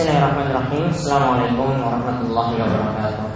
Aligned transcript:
Bismillahirrahmanirrahim. 0.00 0.84
Assalamualaikum 0.96 1.76
warahmatullahi 1.76 2.56
wabarakatuh. 2.56 3.26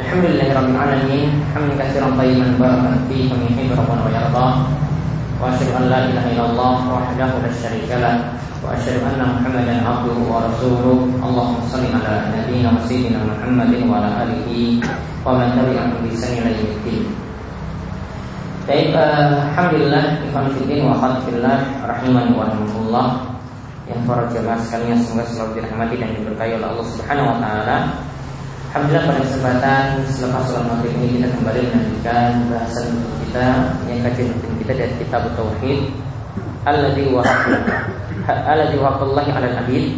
Alhamdulillahirabbil 0.00 0.80
alamin. 0.80 1.28
Hamdan 1.52 1.76
katsiran 1.76 2.16
tayyiban 2.16 2.56
barakan 2.56 3.04
fihi 3.04 3.28
kama 3.28 3.44
yuhibbu 3.52 3.76
rabbuna 3.76 4.08
wa 4.08 4.08
yarda. 4.08 4.46
Wa 5.36 5.52
asyhadu 5.52 5.76
an 5.76 5.84
la 5.92 5.98
ilaha 6.08 6.24
illallah 6.24 6.74
wahdahu 6.88 7.36
la 7.44 7.52
syarika 7.52 8.00
wa 8.64 8.72
asyhadu 8.72 9.04
anna 9.04 9.28
Muhammadan 9.28 9.84
abduhu 9.84 10.24
wa 10.24 10.40
rasuluh. 10.40 11.04
Allahumma 11.20 11.68
shalli 11.68 11.92
ala 11.92 12.32
nabiyyina 12.32 12.72
wa 12.72 12.80
sayyidina 12.88 13.20
Muhammadin 13.28 13.92
wa 13.92 14.00
ala 14.00 14.24
alihi 14.24 14.80
wa 15.20 15.36
man 15.36 15.52
tabi'ahum 15.52 16.00
bi 16.00 16.16
ihsan 16.16 16.32
ila 16.40 16.48
yaumil 16.56 17.12
Baik, 18.64 18.88
uh, 18.96 19.52
Alhamdulillah 19.52 20.24
Ikhwan 20.24 20.48
Fiddin 20.56 20.88
wa 20.88 20.96
Khadfillah 20.96 21.84
Rahimani 21.84 22.32
wa 22.32 22.48
Yang 23.88 24.00
para 24.04 24.24
jemaah 24.28 24.60
sekalian 24.60 24.98
Semoga 25.00 25.24
selalu 25.32 25.50
dirahmati 25.58 25.94
dan 25.96 26.10
diberkahi 26.12 26.52
oleh 26.60 26.68
Allah 26.68 26.86
Subhanahu 26.92 27.28
Wa 27.32 27.36
Taala. 27.40 27.76
Alhamdulillah 28.68 29.04
pada 29.08 29.20
kesempatan 29.24 29.84
Selepas 30.12 30.42
sholat 30.44 30.64
maghrib 30.68 30.92
ini 31.00 31.08
kita 31.16 31.26
kembali 31.32 31.60
melanjutkan 31.72 32.30
Bahasan 32.52 32.84
untuk 33.00 33.14
kita 33.24 33.46
Yang 33.88 33.98
kajian 34.04 34.28
rutin 34.36 34.52
kita 34.60 34.72
dari 34.76 34.94
kitab 35.00 35.22
Tauhid 35.32 35.80
Alladhi 36.68 37.04
Alladhi 38.28 38.76
waqallahi 38.76 39.30
ala 39.32 39.48
nabi 39.56 39.96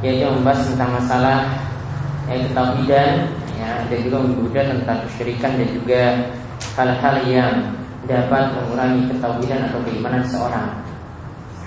Yaitu 0.00 0.24
membahas 0.24 0.64
tentang 0.72 0.90
masalah 0.96 1.38
Yang 2.32 2.48
ketauhidan 2.48 3.10
ya, 3.60 3.70
Dan 3.92 3.98
juga 4.08 4.16
menggoda 4.24 4.60
tentang 4.72 4.98
kesyirikan 5.04 5.52
Dan 5.60 5.68
juga 5.76 6.02
hal-hal 6.80 7.16
yang 7.28 7.52
dapat 8.06 8.50
mengurangi 8.58 9.06
ketauhidan 9.14 9.70
atau 9.70 9.78
keimanan 9.86 10.24
seorang. 10.26 10.68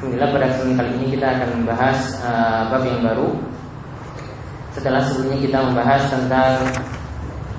Alhamdulillah 0.06 0.38
pada 0.38 0.48
kesempatan 0.54 0.78
kali 0.78 0.92
ini 1.02 1.08
kita 1.18 1.28
akan 1.34 1.50
membahas 1.58 1.98
uh, 2.22 2.62
bab 2.70 2.86
yang 2.86 3.02
baru. 3.02 3.30
Setelah 4.70 5.02
sebelumnya 5.02 5.40
kita 5.42 5.58
membahas 5.66 6.02
tentang 6.14 6.54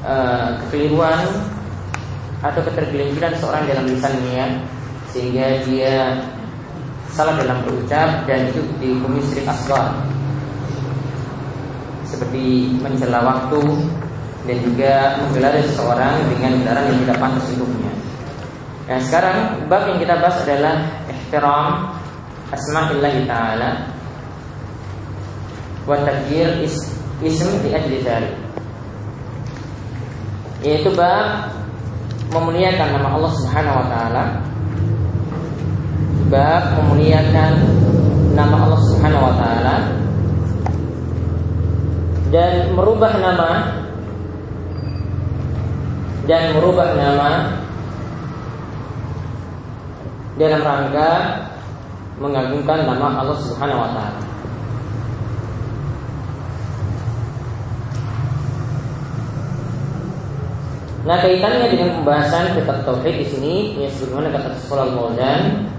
uh, 0.06 0.54
kekeliruan 0.62 1.26
atau 2.46 2.62
ketergelinciran 2.70 3.34
seorang 3.42 3.66
dalam 3.66 3.90
lisannya 3.90 4.62
sehingga 5.10 5.58
dia 5.66 6.22
salah 7.10 7.34
dalam 7.34 7.66
berucap 7.66 8.22
dan 8.30 8.46
itu 8.46 8.62
dihukumi 8.78 9.18
syirik. 9.26 9.50
Seperti 12.06 12.78
mencela 12.78 13.26
waktu 13.26 13.62
dan 14.46 14.56
juga 14.62 15.18
menggelar 15.18 15.58
seseorang 15.66 16.14
dengan 16.30 16.62
gelaran 16.62 16.94
yang 16.94 16.98
tidak 17.10 17.18
pantas 17.18 17.42
untuknya. 17.58 17.90
Nah 18.86 18.98
sekarang 19.02 19.66
bab 19.66 19.82
yang 19.90 19.98
kita 19.98 20.14
bahas 20.22 20.38
adalah 20.46 20.86
ihtiram 21.10 22.05
asma'illah 22.52 23.14
ta'ala 23.26 23.70
wa 25.86 25.96
is, 26.62 26.76
ism 27.22 27.50
di 27.62 27.70
ajli. 27.70 28.02
Yaitu 30.66 30.90
bab 30.98 31.54
memuliakan 32.34 32.98
nama 32.98 33.08
Allah 33.14 33.32
Subhanahu 33.38 33.76
wa 33.80 33.86
taala. 33.86 34.24
Bab 36.26 36.62
memuliakan 36.82 37.52
nama 38.34 38.56
Allah 38.66 38.80
Subhanahu 38.90 39.26
wa 39.30 39.34
taala 39.38 39.76
dan 42.34 42.74
merubah 42.74 43.14
nama 43.22 43.50
dan 46.26 46.58
merubah 46.58 46.90
nama 46.98 47.54
dalam 50.36 50.60
rangka 50.60 51.12
mengagungkan 52.16 52.88
nama 52.88 53.20
Allah 53.20 53.36
Subhanahu 53.40 53.80
wa 53.80 53.90
taala. 53.92 54.20
Nah 61.06 61.22
kaitannya 61.22 61.70
dengan 61.70 62.02
pembahasan 62.02 62.58
kitab 62.58 62.82
tauhid 62.82 63.22
di 63.22 63.26
sini 63.30 63.54
ya 63.78 63.86
sebagaimana 63.94 64.34
kata 64.34 64.58
sekolah 64.58 64.90
Maulana 64.90 65.70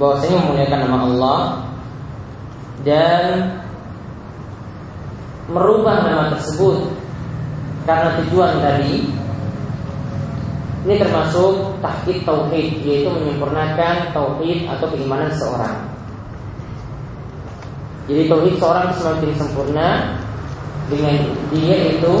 bahwasanya 0.00 0.48
memuliakan 0.48 0.80
nama 0.80 0.98
Allah 1.04 1.40
dan 2.88 3.24
merubah 5.52 6.08
nama 6.08 6.24
tersebut 6.32 6.88
karena 7.84 8.16
tujuan 8.24 8.64
tadi 8.64 9.12
ini 10.88 10.96
termasuk 10.96 11.76
tahkid 11.84 12.24
tauhid 12.24 12.80
yaitu 12.80 13.12
menyempurnakan 13.12 14.08
tauhid 14.16 14.64
atau 14.64 14.88
keimanan 14.88 15.28
seorang. 15.36 15.84
Jadi 18.08 18.24
tauhid 18.24 18.56
seorang 18.56 18.88
semakin 18.96 19.30
sempurna 19.36 20.16
dengan 20.88 21.28
dia 21.52 21.92
itu 21.92 22.14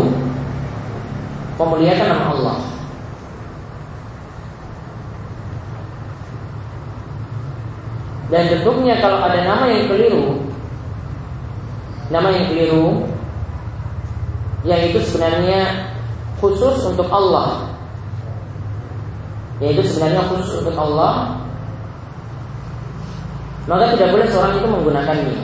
memuliakan 1.56 2.06
nama 2.12 2.24
Allah. 2.36 2.58
Dan 8.28 8.52
tentunya 8.52 9.00
kalau 9.00 9.24
ada 9.24 9.40
nama 9.48 9.64
yang 9.72 9.88
keliru, 9.88 10.44
nama 12.12 12.28
yang 12.36 12.52
keliru, 12.52 13.08
yang 14.68 14.92
itu 14.92 15.00
sebenarnya 15.08 15.88
khusus 16.36 16.84
untuk 16.84 17.08
Allah, 17.08 17.67
yaitu 19.58 19.82
sebenarnya 19.86 20.22
khusus 20.30 20.62
untuk 20.62 20.76
Allah, 20.78 21.34
maka 23.66 23.92
tidak 23.94 24.14
boleh 24.14 24.26
seorang 24.30 24.52
itu 24.56 24.66
menggunakannya. 24.70 25.38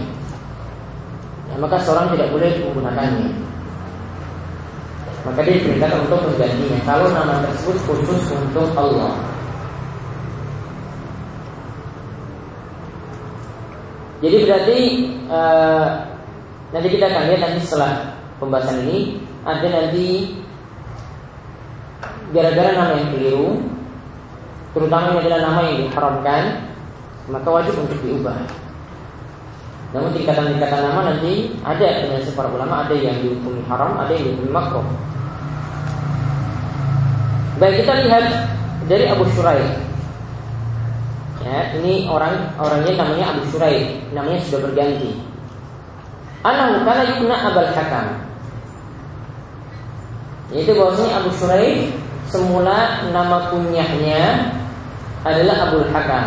Ya, 1.50 1.54
maka 1.60 1.76
seorang 1.82 2.14
tidak 2.14 2.30
boleh 2.30 2.50
menggunakannya. 2.62 3.28
Maka 5.24 5.40
dia 5.40 5.56
diperintahkan 5.56 5.98
untuk 6.04 6.20
menggantinya. 6.24 6.78
Kalau 6.84 7.06
nama 7.12 7.44
tersebut 7.48 7.76
khusus 7.88 8.22
untuk 8.32 8.68
Allah. 8.76 9.12
Jadi 14.24 14.36
berarti 14.48 14.78
uh, 15.28 15.84
nanti 16.72 16.88
kita 16.96 17.12
akan 17.12 17.22
lihat 17.28 17.40
nanti 17.44 17.60
setelah 17.60 18.16
pembahasan 18.40 18.88
ini 18.88 19.20
ada 19.44 19.68
nanti 19.68 20.32
gara-gara 22.32 22.72
nama 22.72 22.92
yang 23.04 23.08
keliru, 23.12 23.48
terutama 24.74 25.14
yang 25.14 25.18
adalah 25.22 25.40
nama 25.40 25.60
yang 25.70 25.76
diharamkan, 25.86 26.42
maka 27.30 27.48
wajib 27.48 27.78
untuk 27.78 27.96
diubah. 28.02 28.36
Namun 29.94 30.10
tingkatan-tingkatan 30.10 30.90
nama 30.90 31.00
nanti 31.14 31.54
ada 31.62 32.02
penjelasan 32.02 32.34
para 32.34 32.50
ulama, 32.50 32.82
ada 32.82 32.94
yang 32.98 33.14
dihukumi 33.22 33.62
haram, 33.70 33.94
ada 33.94 34.10
yang 34.10 34.26
dihukumi 34.26 34.50
makruh. 34.50 34.82
Baik 37.62 37.86
kita 37.86 38.02
lihat 38.02 38.26
dari 38.90 39.06
Abu 39.06 39.22
Shuraih. 39.30 39.70
Ya, 41.46 41.70
ini 41.78 42.10
orang 42.10 42.50
orangnya 42.58 42.98
namanya 42.98 43.38
Abu 43.38 43.46
Shuraih, 43.46 44.02
namanya 44.10 44.42
sudah 44.42 44.66
berganti. 44.66 45.22
Anahu 46.42 46.82
kana 46.82 47.02
yukna 47.14 47.36
Abul 47.38 47.70
Hakam. 47.70 48.06
Yaitu 50.50 50.74
bahwasanya 50.74 51.22
Abu 51.22 51.30
Shuraih 51.38 51.94
semula 52.26 53.06
nama 53.14 53.46
kunyahnya 53.54 54.50
adalah 55.24 55.56
Abul 55.68 55.88
Hakam. 55.88 56.26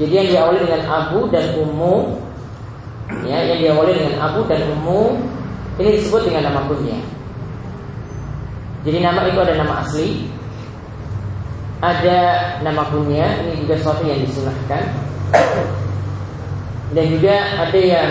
Jadi 0.00 0.12
yang 0.16 0.28
diawali 0.32 0.58
dengan 0.64 0.82
Abu 0.88 1.28
dan 1.28 1.44
Ummu 1.60 1.94
ya, 3.28 3.44
yang 3.52 3.58
diawali 3.60 3.92
dengan 3.92 4.16
Abu 4.24 4.48
dan 4.48 4.64
Ummu 4.64 5.20
ini 5.76 6.00
disebut 6.00 6.24
dengan 6.24 6.48
nama 6.48 6.64
kunyah. 6.64 7.04
Jadi 8.80 8.98
nama 9.04 9.28
itu 9.28 9.36
ada 9.36 9.54
nama 9.60 9.84
asli, 9.84 10.24
ada 11.84 12.18
nama 12.64 12.88
kunyah, 12.88 13.44
ini 13.44 13.60
juga 13.60 13.76
sesuatu 13.76 14.08
yang 14.08 14.24
disunahkan. 14.24 14.84
Dan 16.96 17.04
juga 17.12 17.34
ada 17.60 17.76
yang 17.76 18.10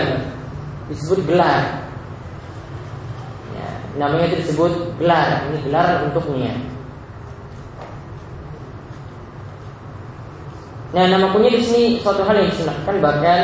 disebut 0.88 1.26
gelar. 1.26 1.90
Ya, 3.52 3.68
namanya 3.98 4.30
itu 4.30 4.46
disebut 4.46 4.94
gelar. 5.02 5.50
Ini 5.50 5.58
gelar 5.66 6.06
untuknya. 6.06 6.69
Nah, 10.90 11.06
nama 11.06 11.30
kunyah 11.30 11.54
di 11.54 11.62
sini 11.62 11.84
suatu 12.02 12.26
hal 12.26 12.34
yang 12.34 12.50
disunahkan 12.50 12.98
bahkan 12.98 13.40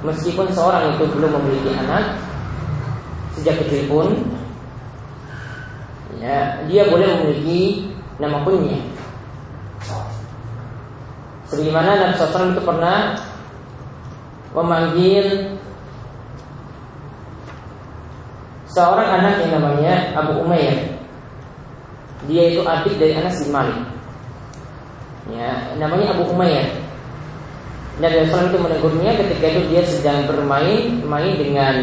meskipun 0.00 0.48
seorang 0.48 0.96
itu 0.96 1.04
belum 1.12 1.28
memiliki 1.28 1.76
anak 1.76 2.16
sejak 3.36 3.60
kecil 3.60 3.84
pun 3.84 4.08
ya, 6.16 6.64
dia 6.64 6.88
boleh 6.88 7.04
memiliki 7.20 7.92
nama 8.16 8.40
kunyah. 8.48 8.80
Sebagaimana 11.46 12.00
Nabi 12.00 12.14
SAW 12.16 12.56
itu 12.56 12.62
pernah 12.64 12.98
memanggil 14.56 15.26
seorang 18.72 19.08
anak 19.20 19.44
yang 19.44 19.52
namanya 19.60 19.94
Abu 20.16 20.42
Umayyah. 20.42 20.96
Dia 22.26 22.44
itu 22.56 22.64
adik 22.64 22.96
dari 22.96 23.14
Anas 23.14 23.44
bin 23.44 23.52
Malik. 23.52 23.78
Ya, 25.30 25.76
namanya 25.76 26.16
Abu 26.16 26.32
Umayyah. 26.32 26.85
Nabi 27.96 28.28
SAW 28.28 28.52
itu 28.52 28.58
menegurnya 28.60 29.10
ketika 29.16 29.46
itu 29.48 29.60
dia 29.72 29.82
sedang 29.88 30.28
bermain 30.28 31.00
main 31.08 31.32
dengan 31.40 31.74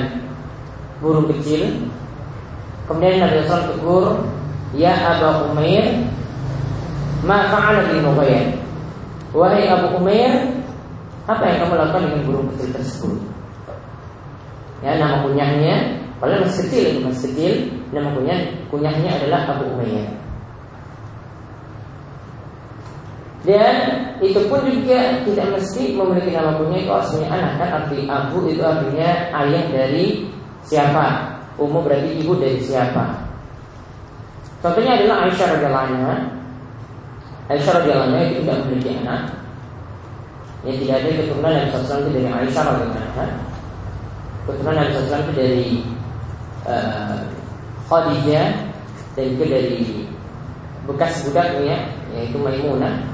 burung 1.02 1.26
kecil. 1.34 1.90
Kemudian 2.86 3.26
Nabi 3.26 3.42
SAW 3.50 3.74
tegur, 3.74 4.06
Ya 4.78 4.94
Abu 4.94 5.54
Umair, 5.54 6.06
ma 7.26 7.50
fa'ala 7.50 7.90
bin 7.90 8.06
Nughair. 8.06 8.62
Wahai 9.34 9.66
Abu 9.66 9.98
Umair, 9.98 10.54
apa 11.26 11.42
yang 11.50 11.58
kamu 11.66 11.74
lakukan 11.82 12.04
dengan 12.06 12.22
burung 12.30 12.48
kecil 12.54 12.70
tersebut? 12.78 13.18
Ya, 14.86 15.00
nama 15.00 15.26
kunyahnya, 15.26 16.04
padahal 16.20 16.46
masih 16.46 16.68
kecil 16.68 16.86
masih 17.02 17.32
kecil, 17.32 17.54
nama 17.96 18.12
kunyah 18.14 18.40
kunyahnya 18.68 19.18
adalah 19.18 19.58
Abu 19.58 19.74
Umair. 19.74 20.23
Dan 23.44 23.76
itu 24.24 24.40
pun 24.48 24.64
juga 24.64 25.20
tidak 25.28 25.48
mesti 25.60 26.00
memiliki 26.00 26.32
nama 26.32 26.56
kunyah 26.56 26.80
itu 26.80 26.92
aslinya 26.96 27.28
anak 27.28 27.54
kan? 27.60 27.70
Arti 27.76 27.98
abu 28.08 28.48
itu 28.48 28.64
artinya 28.64 29.10
ayah 29.44 29.64
dari 29.68 30.32
siapa? 30.64 31.36
Umum 31.60 31.84
berarti 31.84 32.24
ibu 32.24 32.40
dari 32.40 32.64
siapa? 32.64 33.20
Contohnya 34.64 34.96
adalah 34.96 35.28
Aisyah 35.28 35.60
anha. 35.60 36.16
Aisyah 37.52 37.84
radhiyallahu 37.84 38.08
anha 38.16 38.20
itu 38.32 38.48
tidak 38.48 38.58
memiliki 38.64 38.90
anak. 39.04 39.22
Yang 40.64 40.76
tidak 40.88 40.96
ada 40.96 41.10
keturunan 41.20 41.52
Nabi 41.52 41.68
SAW 41.76 42.00
itu 42.00 42.12
dari 42.16 42.30
Aisyah 42.32 42.64
radhiyallahu 42.64 43.04
anha. 43.12 43.26
Keturunan 44.48 44.76
Nabi 44.80 44.90
SAW 44.96 45.20
itu 45.20 45.34
dari 45.36 45.70
uh, 46.64 47.20
Khadijah 47.92 48.48
dan 49.20 49.26
juga 49.36 49.46
dari 49.52 50.08
bekas 50.88 51.14
budaknya 51.28 51.78
yaitu 52.16 52.40
Maimunah 52.40 53.13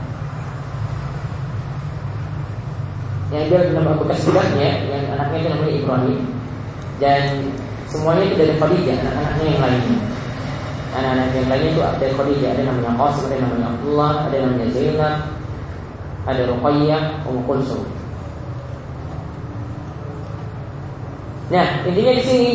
yang 3.29 3.45
dia 3.45 3.59
nama 3.77 3.93
bekas 4.01 4.25
budaknya 4.25 4.69
yang 4.89 5.03
anaknya 5.13 5.37
itu 5.37 5.49
namanya 5.53 5.73
Ibrahim. 5.73 6.19
Dan 6.99 7.21
semuanya 7.87 8.23
itu 8.27 8.35
dari 8.35 8.53
Khadijah 8.57 8.95
anak-anaknya 9.05 9.45
yang 9.45 9.61
lainnya 9.61 9.97
anak-anak 10.89 11.29
yang 11.37 11.47
lainnya 11.47 11.69
itu 11.69 11.81
dari 12.01 12.13
Khadijah. 12.17 12.49
Ada 12.57 12.61
namanya 12.65 12.91
Qasim 12.97 13.23
ada 13.29 13.37
namanya 13.45 13.65
Abdullah 13.73 14.13
ada 14.25 14.35
namanya 14.41 14.67
Zainab 14.73 15.15
ada 16.27 16.41
Ruqayyah 16.45 17.03
Ummu 17.25 17.41
Kulsum. 17.45 17.81
Nah 21.49 21.67
intinya 21.85 22.13
di 22.13 22.23
sini 22.25 22.51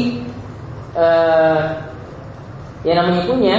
uh, 0.95 1.63
yang 2.87 2.97
namanya 3.03 3.23
punya 3.27 3.57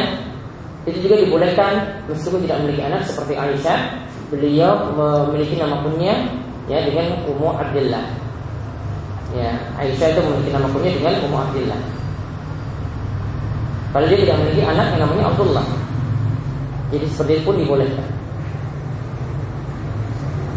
itu 0.86 1.10
juga 1.10 1.18
dibolehkan 1.18 2.06
meskipun 2.06 2.46
tidak 2.46 2.62
memiliki 2.62 2.84
anak 2.86 3.02
seperti 3.10 3.34
Aisyah 3.34 4.06
beliau 4.30 4.94
memiliki 4.94 5.58
nama 5.58 5.82
punya 5.82 6.14
ya 6.70 6.82
dengan 6.86 7.22
Ummu 7.26 7.50
Abdullah. 7.56 8.06
Ya, 9.36 9.52
Aisyah 9.76 10.16
itu 10.16 10.22
memiliki 10.24 10.52
nama 10.56 10.68
kunyah 10.72 10.94
dengan 10.96 11.14
Ummu 11.28 11.38
Abdullah. 11.38 11.80
Padahal 13.92 14.12
dia 14.12 14.20
tidak 14.28 14.38
memiliki 14.44 14.64
anak 14.64 14.88
yang 14.96 15.02
namanya 15.08 15.24
Abdullah. 15.32 15.66
Jadi 16.92 17.06
seperti 17.12 17.32
itu 17.40 17.44
pun 17.48 17.56
dibolehkan. 17.60 18.08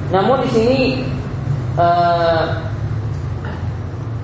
Namun 0.08 0.40
di 0.44 0.48
sini 0.52 0.78
uh, 1.76 2.44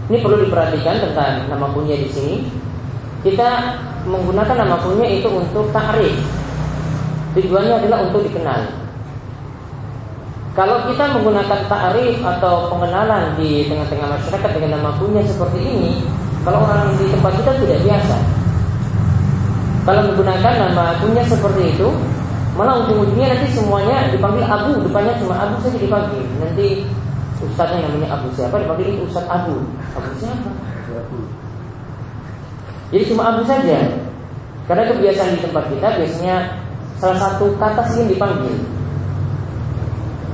ini 0.08 0.16
perlu 0.20 0.36
diperhatikan 0.44 1.00
tentang 1.00 1.48
nama 1.48 1.66
kunyah 1.72 1.98
di 2.00 2.08
sini. 2.12 2.36
Kita 3.24 3.80
menggunakan 4.04 4.56
nama 4.56 4.76
kunyah 4.84 5.08
itu 5.08 5.28
untuk 5.32 5.72
ta'rif. 5.72 6.12
Tujuannya 7.34 7.74
adalah 7.82 8.04
untuk 8.04 8.20
dikenal. 8.28 8.83
Kalau 10.54 10.86
kita 10.86 11.18
menggunakan 11.18 11.66
ta'rif 11.66 12.22
atau 12.22 12.70
pengenalan 12.70 13.34
di 13.34 13.66
tengah-tengah 13.66 14.06
masyarakat 14.06 14.50
dengan 14.54 14.78
nama 14.78 14.94
kunyah 15.02 15.26
seperti 15.26 15.58
ini, 15.58 16.06
kalau 16.46 16.62
orang 16.62 16.94
di 16.94 17.10
tempat 17.10 17.42
kita 17.42 17.58
tidak 17.58 17.78
biasa. 17.82 18.16
Kalau 19.82 20.00
menggunakan 20.14 20.54
nama 20.54 20.94
kunyah 21.02 21.26
seperti 21.26 21.74
itu, 21.74 21.90
malah 22.54 22.86
ujung-ujungnya 22.86 23.34
nanti 23.34 23.50
semuanya 23.50 24.14
dipanggil 24.14 24.46
Abu, 24.46 24.78
depannya 24.86 25.18
cuma 25.18 25.34
Abu 25.42 25.58
saja 25.58 25.74
dipanggil. 25.74 26.22
Nanti 26.38 26.86
ustadznya 27.42 27.90
namanya 27.90 28.14
Abu 28.14 28.30
siapa 28.38 28.54
dipanggil 28.62 29.02
Ustadz 29.10 29.26
Abu. 29.26 29.58
Abu 29.98 30.10
siapa? 30.22 30.50
Jadi 32.94 33.04
cuma 33.10 33.22
Abu 33.34 33.42
saja. 33.42 33.90
Karena 34.70 34.86
kebiasaan 34.86 35.34
di 35.34 35.40
tempat 35.42 35.66
kita 35.66 35.98
biasanya 35.98 36.62
salah 37.02 37.18
satu 37.18 37.58
kata 37.58 37.90
sih 37.90 38.06
yang 38.06 38.10
dipanggil 38.14 38.73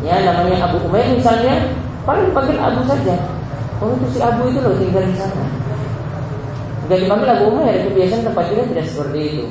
ya 0.00 0.16
namanya 0.24 0.56
Abu 0.64 0.80
Umair 0.88 1.12
misalnya 1.12 1.72
paling 2.08 2.32
dipanggil 2.32 2.56
Abu 2.56 2.80
saja. 2.88 3.16
Oh 3.80 3.92
itu 3.96 4.06
si 4.12 4.18
Abu 4.20 4.48
itu 4.48 4.60
loh 4.60 4.76
tinggal 4.76 5.04
di 5.04 5.14
sana. 5.16 5.44
Gak 6.88 7.00
dipanggil 7.06 7.28
Abu 7.32 7.44
Umair 7.52 7.84
itu 7.84 7.88
biasanya 7.92 8.32
tempat 8.32 8.44
kita 8.48 8.62
tidak 8.72 8.86
seperti 8.88 9.18
itu. 9.32 9.44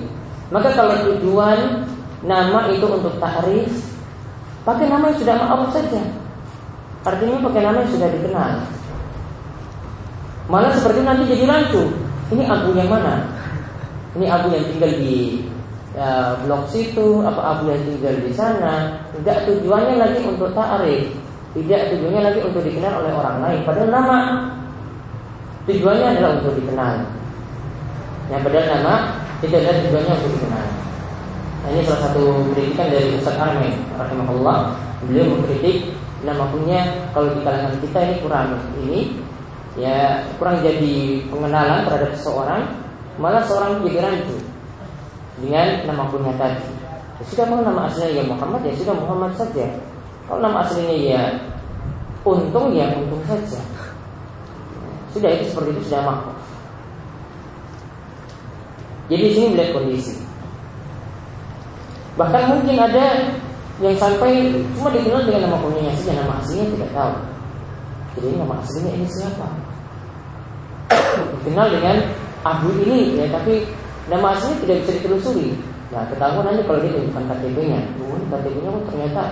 Maka 0.50 0.74
kalau 0.74 0.98
tujuan 1.06 1.86
nama 2.25 2.68
itu 2.74 2.86
untuk 2.90 3.16
ta'rif 3.22 3.72
pakai 4.66 4.86
nama 4.90 5.13
yang 5.13 5.18
sudah 5.18 5.36
ma'ruf 5.38 5.69
saja. 5.72 6.01
Artinya 7.06 7.38
pakai 7.46 7.62
nama 7.63 7.78
yang 7.86 7.92
sudah 7.94 8.10
dikenal. 8.12 8.51
Malah 10.50 10.74
seperti 10.74 11.06
nanti 11.06 11.24
jadi 11.30 11.46
langsung 11.46 11.94
ini 12.34 12.44
Abu 12.46 12.74
yang 12.74 12.90
mana? 12.90 13.25
Ini 14.18 14.25
Abu 14.25 14.50
yang 14.54 14.66
tinggal 14.66 14.92
di 14.98 15.46
ya, 15.94 16.38
blok 16.45 16.69
situ 16.69 17.21
apa 17.25 17.41
abu 17.57 17.71
yang 17.71 17.81
tinggal 17.86 18.15
di 18.19 18.31
sana. 18.36 19.03
Tidak 19.15 19.38
tujuannya 19.47 19.95
lagi 19.97 20.19
untuk 20.25 20.51
ta'arif 20.53 21.30
tidak 21.50 21.89
tujuannya 21.89 22.21
lagi 22.21 22.39
untuk 22.45 22.62
dikenal 22.62 22.94
oleh 23.01 23.12
orang 23.13 23.38
lain. 23.41 23.59
Padahal 23.65 23.89
nama 23.89 24.18
tujuannya 25.65 26.07
adalah 26.13 26.31
untuk 26.38 26.53
dikenal. 26.62 26.94
Ya 28.30 28.38
padahal 28.38 28.68
nama 28.69 28.94
tidak 29.41 29.59
ada 29.65 29.81
tujuannya 29.81 30.13
untuk 30.21 30.31
dikenal. 30.38 30.65
Nah, 31.59 31.69
ini 31.75 31.81
salah 31.83 32.01
satu 32.07 32.24
kritikan 32.53 32.88
dari 32.94 33.07
Ustaz 33.18 33.36
Armin 33.41 33.74
rahimahullah. 33.97 34.59
Beliau 35.09 35.25
mengkritik 35.25 35.89
nama 36.21 36.45
punya. 36.53 37.09
Kalau 37.18 37.33
di 37.33 37.41
kalangan 37.41 37.74
kita 37.81 38.00
ini 38.06 38.15
kurang 38.21 38.50
ini 38.86 39.00
ya 39.77 40.21
kurang 40.38 40.62
jadi 40.62 41.24
pengenalan 41.30 41.88
terhadap 41.88 42.12
seseorang 42.18 42.67
malah 43.22 43.46
seorang 43.48 43.79
jadi 43.86 44.01
rancu 44.01 44.36
dengan 45.39 45.67
nama 45.88 46.03
kunyah 46.12 46.36
tadi. 46.36 46.67
Ya, 47.19 47.24
sudah 47.27 47.46
mau 47.51 47.60
nama 47.60 47.88
aslinya 47.91 48.12
ya 48.19 48.24
Muhammad 48.24 48.62
ya 48.63 48.74
sudah 48.75 48.96
Muhammad 48.96 49.31
saja. 49.36 49.67
Kalau 50.27 50.39
nama 50.39 50.63
aslinya 50.63 50.96
ya 50.96 51.22
untung 52.24 52.75
ya 52.75 52.91
untung 52.96 53.24
saja. 53.27 53.60
Sudah 55.12 55.29
itu 55.34 55.51
seperti 55.51 55.69
itu 55.75 55.81
sudah 55.89 56.01
makhluk. 56.05 56.38
Jadi 59.10 59.22
di 59.25 59.31
sini 59.34 59.48
melihat 59.58 59.74
kondisi. 59.74 60.13
Bahkan 62.13 62.43
mungkin 62.51 62.77
ada 62.77 63.05
yang 63.79 63.96
sampai 63.96 64.53
cuma 64.75 64.91
dikenal 64.91 65.24
dengan 65.24 65.50
nama 65.50 65.58
kunyahnya 65.63 65.96
saja, 65.98 66.19
nama 66.19 66.38
aslinya 66.43 66.67
tidak 66.77 66.91
tahu. 66.93 67.15
Jadi 68.19 68.27
nama 68.38 68.55
aslinya 68.60 68.91
ini 68.91 69.08
siapa? 69.08 69.48
Dikenal 71.41 71.67
dengan 71.74 71.96
Abu 72.43 72.69
ini 72.86 73.17
ya, 73.17 73.25
tapi 73.31 73.65
Nama 74.10 74.25
aslinya 74.34 74.58
tidak 74.66 74.75
bisa 74.84 74.92
ditelusuri. 74.98 75.48
Nah, 75.89 76.06
ketahuan 76.10 76.46
nanti 76.46 76.62
kalau 76.66 76.80
dia 76.82 76.92
tunjukkan 76.94 77.24
KTP-nya. 77.30 77.82
Oh, 78.01 78.18
KTP-nya 78.34 78.70
oh, 78.74 78.84
ternyata 78.89 79.24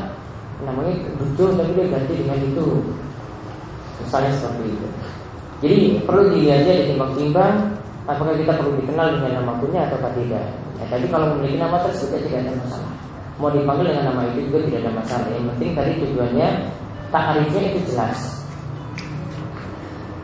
namanya 0.66 0.94
betul 1.22 1.54
tapi 1.54 1.72
dia 1.78 1.86
ganti 1.90 2.14
dengan 2.18 2.40
itu. 2.42 2.66
Misalnya 4.02 4.32
seperti 4.38 4.66
itu. 4.74 4.88
Jadi 5.58 5.78
perlu 6.06 6.24
dilihat 6.34 6.66
aja 6.66 6.74
ditimbang-timbang 6.86 7.54
apakah 8.06 8.34
kita 8.38 8.54
perlu 8.54 8.78
dikenal 8.82 9.18
dengan 9.18 9.32
nama 9.42 9.54
punya 9.58 9.90
atau 9.90 9.98
tidak. 10.14 10.46
Ya, 10.78 10.86
tapi 10.94 11.06
kalau 11.10 11.34
memiliki 11.34 11.58
nama 11.58 11.82
tersebut 11.82 12.14
ya 12.14 12.20
tidak 12.26 12.40
ada 12.46 12.52
masalah. 12.62 12.94
Mau 13.38 13.50
dipanggil 13.54 13.86
dengan 13.94 14.06
nama 14.14 14.22
itu 14.34 14.40
juga 14.50 14.60
tidak 14.66 14.80
ada 14.86 14.92
masalah. 15.02 15.28
Yang 15.30 15.46
penting 15.54 15.70
tadi 15.74 15.92
tujuannya 16.06 16.48
takarifnya 17.10 17.62
itu 17.74 17.80
jelas. 17.94 18.18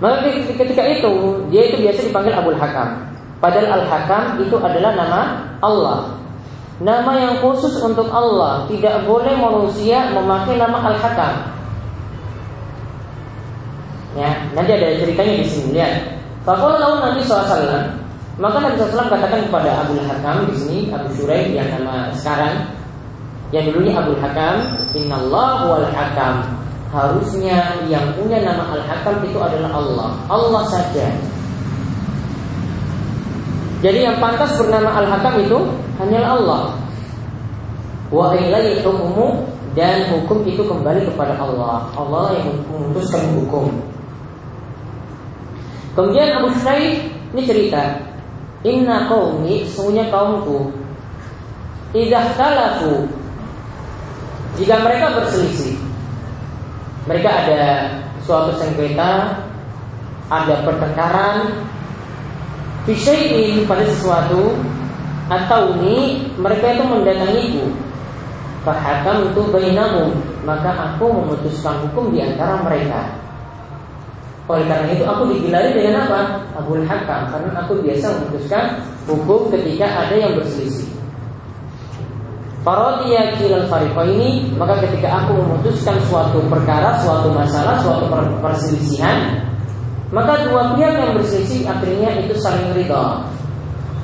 Maka 0.01 0.15
ketika 0.33 0.83
itu 0.89 1.11
dia 1.53 1.61
itu 1.69 1.77
biasa 1.81 1.99
dipanggil 2.09 2.33
Abul 2.33 2.57
Hakam. 2.57 3.12
Padahal 3.43 3.83
Al-Hakam 3.83 4.39
itu 4.39 4.55
adalah 4.55 4.95
nama 4.95 5.21
Allah. 5.59 6.15
Nama 6.79 7.11
yang 7.19 7.35
khusus 7.43 7.75
untuk 7.83 8.07
Allah. 8.07 8.63
Tidak 8.71 9.03
boleh 9.03 9.35
manusia 9.35 10.15
memakai 10.15 10.55
nama 10.55 10.79
Al-Hakam. 10.79 11.51
Ya, 14.15 14.31
nanti 14.55 14.71
ada 14.71 14.95
ceritanya 14.95 15.43
di 15.43 15.47
sini 15.51 15.75
lihat. 15.75 16.23
Fakola 16.47 16.75
lalu 16.79 16.95
Nabi 17.03 17.19
SAW 17.23 18.03
maka 18.35 18.57
Nabi 18.59 18.75
SAW 18.75 19.07
katakan 19.13 19.45
kepada 19.47 19.85
Abu 19.85 19.95
Hakam 20.03 20.49
di 20.49 20.55
sini 20.59 20.77
Abu 20.91 21.07
Shuraih 21.15 21.55
yang 21.55 21.69
nama 21.71 22.11
sekarang 22.11 22.67
yang 23.55 23.69
dulunya 23.69 23.95
Abu 23.95 24.17
Hakam 24.19 24.65
Innallahu 24.97 25.71
wal 25.71 25.87
Hakam 25.93 26.41
Harusnya 26.89 27.77
yang 27.87 28.11
punya 28.17 28.41
nama 28.41 28.75
Al-Hakam 28.75 29.21
itu 29.23 29.37
adalah 29.37 29.71
Allah 29.77 30.09
Allah 30.27 30.63
saja 30.67 31.13
jadi 33.83 33.99
yang 34.07 34.17
pantas 34.23 34.55
bernama 34.55 34.95
Al-Hakam 34.95 35.43
itu 35.43 35.59
hanyalah 35.99 36.39
Allah. 36.39 36.63
Wa 38.07 38.31
ilaihi 38.31 38.79
hukmu 38.79 39.43
dan 39.75 40.07
hukum 40.07 40.39
itu 40.47 40.63
kembali 40.63 41.03
kepada 41.03 41.35
Allah. 41.35 41.91
Allah 41.91 42.31
yang 42.39 42.63
memutuskan 42.71 43.27
hukum. 43.35 43.75
Kemudian 45.99 46.31
Abu 46.39 46.55
Syaikh 46.63 47.11
ini 47.35 47.41
cerita, 47.43 47.99
Inna 48.63 49.11
qaumi, 49.11 49.67
sesungguhnya 49.67 50.07
kaumku, 50.07 50.71
idah 51.91 52.33
talafu, 52.39 53.03
jika 54.55 54.79
mereka 54.79 55.11
berselisih, 55.19 55.75
mereka 57.05 57.29
ada 57.29 57.61
suatu 58.23 58.55
sengketa, 58.57 59.43
ada 60.31 60.55
pertengkaran, 60.65 61.67
Fisyai'in 62.83 63.63
pada 63.63 63.87
sesuatu 63.87 64.59
Atau 65.31 65.79
ini 65.79 66.27
mereka 66.35 66.75
itu 66.75 66.83
mendatangiku 66.83 67.65
Fahakam 68.67 69.31
itu 69.31 69.41
bainahum 69.51 70.11
Maka 70.43 70.71
aku 70.75 71.07
memutuskan 71.07 71.79
hukum 71.87 72.11
di 72.11 72.19
antara 72.19 72.59
mereka. 72.59 73.15
Oleh 74.51 74.67
karena 74.67 74.91
itu 74.91 75.07
aku 75.07 75.31
digilari 75.31 75.71
dengan 75.71 76.03
apa? 76.03 76.43
Abul 76.59 76.83
Hakam 76.83 77.31
Karena 77.31 77.63
aku 77.63 77.79
biasa 77.79 78.19
memutuskan 78.19 78.83
hukum 79.07 79.47
ketika 79.55 79.87
ada 79.87 80.15
yang 80.19 80.35
berselisih. 80.35 80.91
Farodiyah 82.67 83.39
kilal 83.39 83.67
ini 84.11 84.51
Maka 84.59 84.83
ketika 84.83 85.23
aku 85.23 85.39
memutuskan 85.39 85.95
suatu 86.07 86.43
perkara 86.51 86.99
Suatu 86.99 87.31
masalah, 87.31 87.79
suatu 87.79 88.11
perselisihan 88.43 89.51
maka 90.13 90.45
dua 90.45 90.77
pihak 90.77 90.93
yang 90.93 91.11
berselisih 91.17 91.65
akhirnya 91.65 92.21
itu 92.21 92.37
saling 92.37 92.69
ridha. 92.77 93.25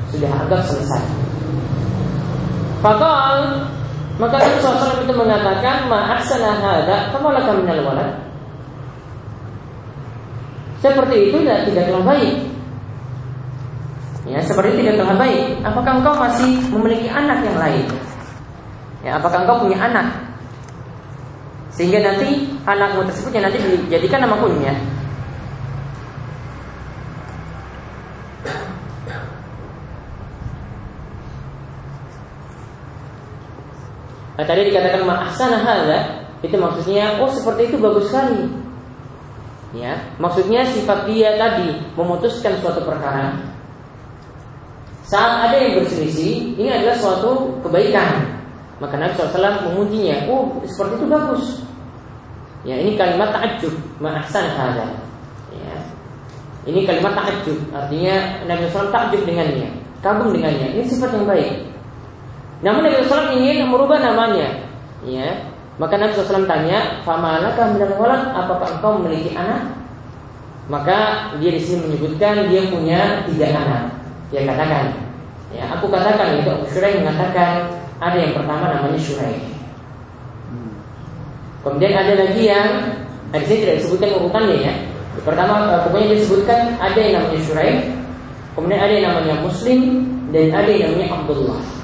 Sudah 0.09 0.31
agak 0.41 0.65
selesai. 0.65 1.05
Fakal 2.81 3.69
maka 4.19 4.35
Nabi 4.35 4.59
SAW 4.59 5.03
itu 5.03 5.13
mengatakan 5.15 5.87
Ma'aksana 5.87 6.59
hadha 6.59 7.11
Kamalaka 7.15 7.55
minal 7.55 7.87
walad 7.87 8.11
Seperti 10.83 11.31
itu 11.31 11.39
tidak, 11.43 11.71
tidak 11.71 11.83
telah 11.87 12.03
baik 12.03 12.35
Ya, 14.27 14.43
seperti 14.43 14.75
itu 14.75 14.79
tidak 14.87 14.99
telah 15.03 15.15
baik 15.15 15.43
Apakah 15.63 15.91
engkau 16.03 16.15
masih 16.19 16.51
memiliki 16.67 17.07
anak 17.07 17.39
yang 17.47 17.57
lain? 17.59 17.85
Ya, 19.07 19.11
apakah 19.15 19.47
engkau 19.47 19.63
punya 19.63 19.79
anak? 19.79 20.07
Sehingga 21.71 22.03
nanti 22.03 22.51
anakmu 22.67 23.07
tersebut 23.07 23.31
yang 23.31 23.47
nanti 23.47 23.59
dijadikan 23.63 24.27
nama 24.27 24.35
kunyah 24.35 24.98
Nah, 34.39 34.47
tadi 34.47 34.71
dikatakan 34.71 35.03
ma'ahsana 35.03 35.59
hadza 35.67 35.99
itu 36.39 36.55
maksudnya 36.55 37.19
oh 37.19 37.27
seperti 37.27 37.67
itu 37.67 37.75
bagus 37.75 38.07
sekali. 38.07 38.47
Ya, 39.75 39.99
maksudnya 40.15 40.63
sifat 40.63 41.11
dia 41.11 41.35
tadi 41.35 41.75
memutuskan 41.99 42.55
suatu 42.63 42.87
perkara. 42.87 43.35
Saat 45.03 45.51
ada 45.51 45.59
yang 45.59 45.83
berselisih, 45.83 46.55
ini 46.55 46.71
adalah 46.71 46.95
suatu 46.95 47.59
kebaikan. 47.67 48.39
Maka 48.79 48.95
Nabi 48.95 49.11
SAW 49.19 49.67
memujinya, 49.67 50.31
oh 50.31 50.55
seperti 50.63 51.03
itu 51.03 51.07
bagus. 51.11 51.45
Ya, 52.63 52.79
ini 52.79 52.95
kalimat 52.95 53.35
ta'ajub, 53.35 53.75
ma'ahsan 53.99 54.55
hadza. 54.55 54.87
Ya. 55.51 55.75
Ini 56.63 56.87
kalimat 56.87 57.11
ta'ajub, 57.11 57.59
artinya 57.75 58.39
Nabi 58.47 58.71
SAW 58.71 58.87
takjub 58.87 59.27
dengannya, 59.27 59.67
kagum 59.99 60.31
dengannya. 60.31 60.79
Ini 60.79 60.87
sifat 60.87 61.11
yang 61.11 61.27
baik. 61.27 61.67
Namun 62.59 62.83
Nabi 62.83 63.07
SAW 63.07 63.35
ingin 63.39 63.71
merubah 63.71 64.03
namanya. 64.03 64.67
Ya. 65.07 65.47
Maka 65.79 65.95
Nabi 65.95 66.11
SAW 66.11 66.43
tanya, 66.43 66.99
Famalaka 67.07 67.71
minal 67.71 67.95
walad, 67.95 68.35
apakah 68.35 68.67
engkau 68.75 68.99
memiliki 68.99 69.31
anak? 69.31 69.79
Maka 70.67 71.31
dia 71.39 71.55
di 71.55 71.61
sini 71.63 71.87
menyebutkan 71.87 72.51
dia 72.51 72.67
punya 72.67 73.23
tiga 73.25 73.47
anak. 73.55 73.83
Dia 74.29 74.45
katakan, 74.45 74.93
ya 75.55 75.65
aku 75.73 75.89
katakan 75.89 76.37
itu 76.37 76.49
Abu 76.51 76.67
Syurai 76.69 77.01
mengatakan 77.01 77.73
ada 77.97 78.17
yang 78.19 78.37
pertama 78.37 78.69
namanya 78.69 78.99
Syurai. 79.01 79.39
Kemudian 81.65 81.93
ada 81.95 82.13
lagi 82.13 82.41
yang 82.45 82.69
nah, 83.33 83.39
di 83.41 83.45
sini 83.49 83.59
tidak 83.65 83.75
disebutkan 83.81 84.09
urutannya 84.19 84.57
ya. 84.61 84.73
Pertama 85.25 85.67
eh, 85.73 85.81
pokoknya 85.87 86.07
disebutkan 86.15 86.59
ada 86.77 86.99
yang 86.99 87.13
namanya 87.17 87.41
Syurai, 87.41 87.73
kemudian 88.53 88.79
ada 88.83 88.93
yang 88.93 89.05
namanya 89.09 89.35
Muslim 89.41 89.79
dan 90.29 90.45
ada 90.53 90.69
yang 90.69 90.93
namanya 90.93 91.07
Abdullah. 91.17 91.78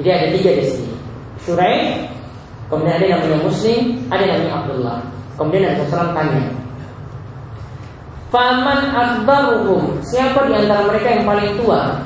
Jadi 0.00 0.08
ada 0.08 0.26
tiga 0.32 0.50
di 0.56 0.64
sini. 0.64 0.94
Syuraih, 1.42 2.08
kemudian 2.70 2.96
ada 2.96 3.06
namanya 3.18 3.38
Muslim, 3.44 3.80
ada 4.08 4.24
namanya 4.24 4.52
Abdullah. 4.62 4.98
Kemudian 5.36 5.64
ada 5.68 5.82
seorang 5.88 6.12
tanya, 6.12 6.44
Faman 8.32 8.80
akbaruhum 8.96 10.00
Siapa 10.00 10.48
di 10.48 10.56
antara 10.56 10.88
mereka 10.88 11.20
yang 11.20 11.28
paling 11.28 11.52
tua? 11.60 12.00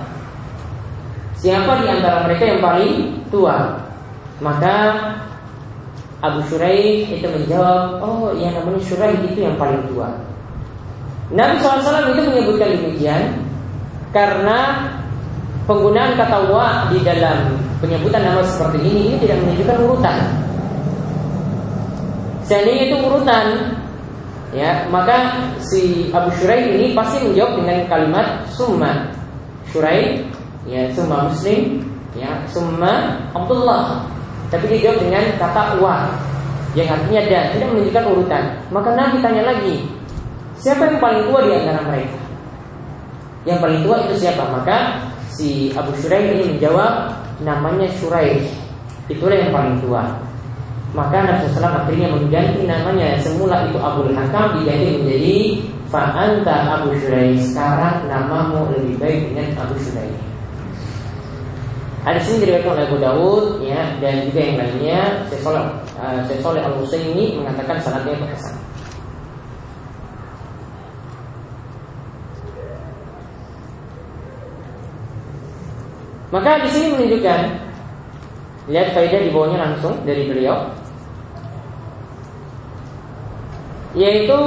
Siapa 1.39 1.73
di 1.79 1.87
antara 1.87 2.27
mereka 2.27 2.45
yang 2.51 2.59
paling 2.59 3.23
tua? 3.31 3.79
Maka 4.43 4.77
Abu 6.27 6.43
Shuraih 6.51 7.07
itu 7.07 7.23
menjawab 7.31 8.03
Oh 8.03 8.35
yang 8.35 8.59
namanya 8.59 8.83
Shuraih 8.83 9.23
itu 9.23 9.39
yang 9.39 9.55
paling 9.55 9.87
tua 9.87 10.19
Nabi 11.31 11.63
SAW 11.63 12.11
itu 12.11 12.23
menyebutkan 12.27 12.75
demikian 12.75 13.23
Karena 14.11 14.91
penggunaan 15.71 16.19
kata 16.19 16.51
wa 16.51 16.91
di 16.91 17.07
dalam 17.07 17.55
penyebutan 17.87 18.23
nama 18.27 18.43
seperti 18.43 18.83
ini 18.83 19.01
ini 19.07 19.17
tidak 19.23 19.39
menunjukkan 19.47 19.79
urutan. 19.87 20.19
Seandainya 22.43 22.83
itu 22.91 22.97
urutan, 23.07 23.47
ya 24.51 24.91
maka 24.91 25.39
si 25.63 26.11
Abu 26.11 26.35
Shuraih 26.35 26.75
ini 26.75 26.99
pasti 26.99 27.23
menjawab 27.23 27.63
dengan 27.63 27.79
kalimat 27.87 28.27
summa 28.51 29.15
Shuraih, 29.71 30.27
ya 30.67 30.91
summa 30.99 31.31
Muslim, 31.31 31.87
ya 32.19 32.43
summa 32.51 33.23
Abdullah. 33.31 34.03
Tapi 34.51 34.67
dia 34.71 34.91
jawab 34.91 35.07
dengan 35.07 35.25
kata 35.39 35.79
wa 35.79 36.11
yang 36.79 36.91
artinya 36.91 37.23
dan 37.27 37.45
tidak 37.55 37.69
menunjukkan 37.71 38.05
urutan. 38.15 38.43
Maka 38.71 38.89
Nabi 38.95 39.17
tanya 39.23 39.43
lagi, 39.43 39.87
siapa 40.59 40.91
yang 40.91 40.99
paling 41.03 41.23
tua 41.31 41.41
di 41.47 41.51
antara 41.55 41.83
mereka? 41.87 42.19
Yang 43.47 43.59
paling 43.63 43.81
tua 43.87 43.97
itu 44.07 44.15
siapa? 44.23 44.43
Maka 44.55 45.03
si 45.35 45.75
Abu 45.75 45.91
Shuraih 45.99 46.35
ini 46.35 46.55
menjawab 46.55 47.26
namanya 47.43 47.89
Shuraih 47.97 48.45
itulah 49.09 49.37
yang 49.37 49.53
paling 49.53 49.77
tua. 49.83 50.21
Maka 50.95 51.29
Nabi 51.29 51.53
SAW 51.53 51.85
akhirnya 51.85 52.09
mengganti 52.09 52.65
namanya. 52.65 53.21
Semula 53.21 53.69
itu 53.69 53.77
Abu 53.77 54.09
Hakam 54.17 54.63
diganti 54.63 54.91
menjadi 55.03 55.37
Fa'anta 55.87 56.57
Abu 56.81 56.97
Shuraih 56.99 57.39
sekarang 57.39 58.11
namamu 58.11 58.75
lebih 58.75 58.99
baik 58.99 59.21
dengan 59.31 59.55
Abu 59.63 59.79
Shuraih 59.79 60.19
Hadis 62.07 62.27
ini 62.31 62.47
diriwayatkan 62.47 62.71
oleh 62.71 62.85
Abu 62.87 62.99
Dawud 63.03 63.45
ya 63.67 63.83
dan 63.99 64.31
juga 64.31 64.39
yang 64.39 64.57
lainnya. 64.63 65.27
Syekh 65.27 66.39
Saleh 66.39 66.63
Al 66.63 66.79
Husaini 66.79 67.35
mengatakan 67.35 67.83
sanadnya 67.83 68.15
itu 68.15 68.27
Maka 76.35 76.67
di 76.67 76.69
sini 76.75 76.87
menunjukkan 76.95 77.41
lihat 78.67 78.89
faedah 78.99 79.21
di 79.23 79.31
bawahnya 79.31 79.59
langsung 79.63 79.95
dari 80.03 80.27
beliau 80.27 80.67
yaitu 83.97 84.39